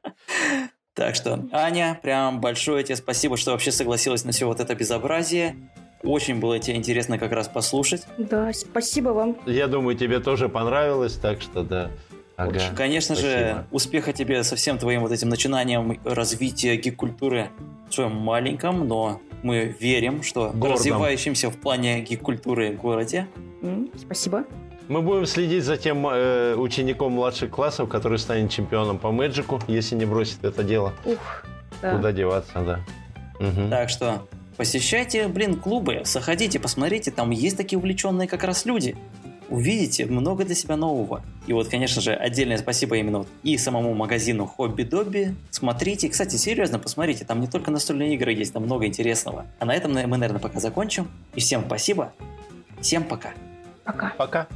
[0.97, 5.55] Так что, Аня, прям большое тебе спасибо, что вообще согласилась на все вот это безобразие.
[6.01, 8.07] Очень было тебе интересно как раз послушать.
[8.17, 9.37] Да, спасибо вам.
[9.45, 11.91] Я думаю, тебе тоже понравилось, так что да.
[12.35, 13.31] Ага, Конечно спасибо.
[13.31, 17.51] же, успеха тебе со всем твоим вот этим начинанием развития гик-культуры
[17.89, 20.73] в своем маленьком, но мы верим, что Гордом.
[20.73, 23.27] развивающимся в плане гик-культуры городе.
[23.61, 24.45] Mm, спасибо.
[24.87, 29.95] Мы будем следить за тем э, учеником младших классов, который станет чемпионом по мэджику, если
[29.95, 30.93] не бросит это дело.
[31.05, 31.43] Ух,
[31.81, 31.95] да.
[31.95, 32.79] Куда деваться, да.
[33.39, 33.69] Угу.
[33.69, 34.25] Так что
[34.55, 38.95] посещайте, блин, клубы, заходите, посмотрите, там есть такие увлеченные как раз люди
[39.49, 41.23] увидите много для себя нового.
[41.45, 45.35] И вот, конечно же, отдельное спасибо именно вот и самому магазину Хобби Добби.
[45.51, 49.45] Смотрите, кстати, серьезно, посмотрите, там не только настольные игры есть, там много интересного.
[49.59, 51.09] А на этом мы, наверное, пока закончим.
[51.35, 52.13] И всем спасибо.
[52.81, 53.31] Всем пока.
[53.83, 54.13] Пока.
[54.17, 54.47] Пока.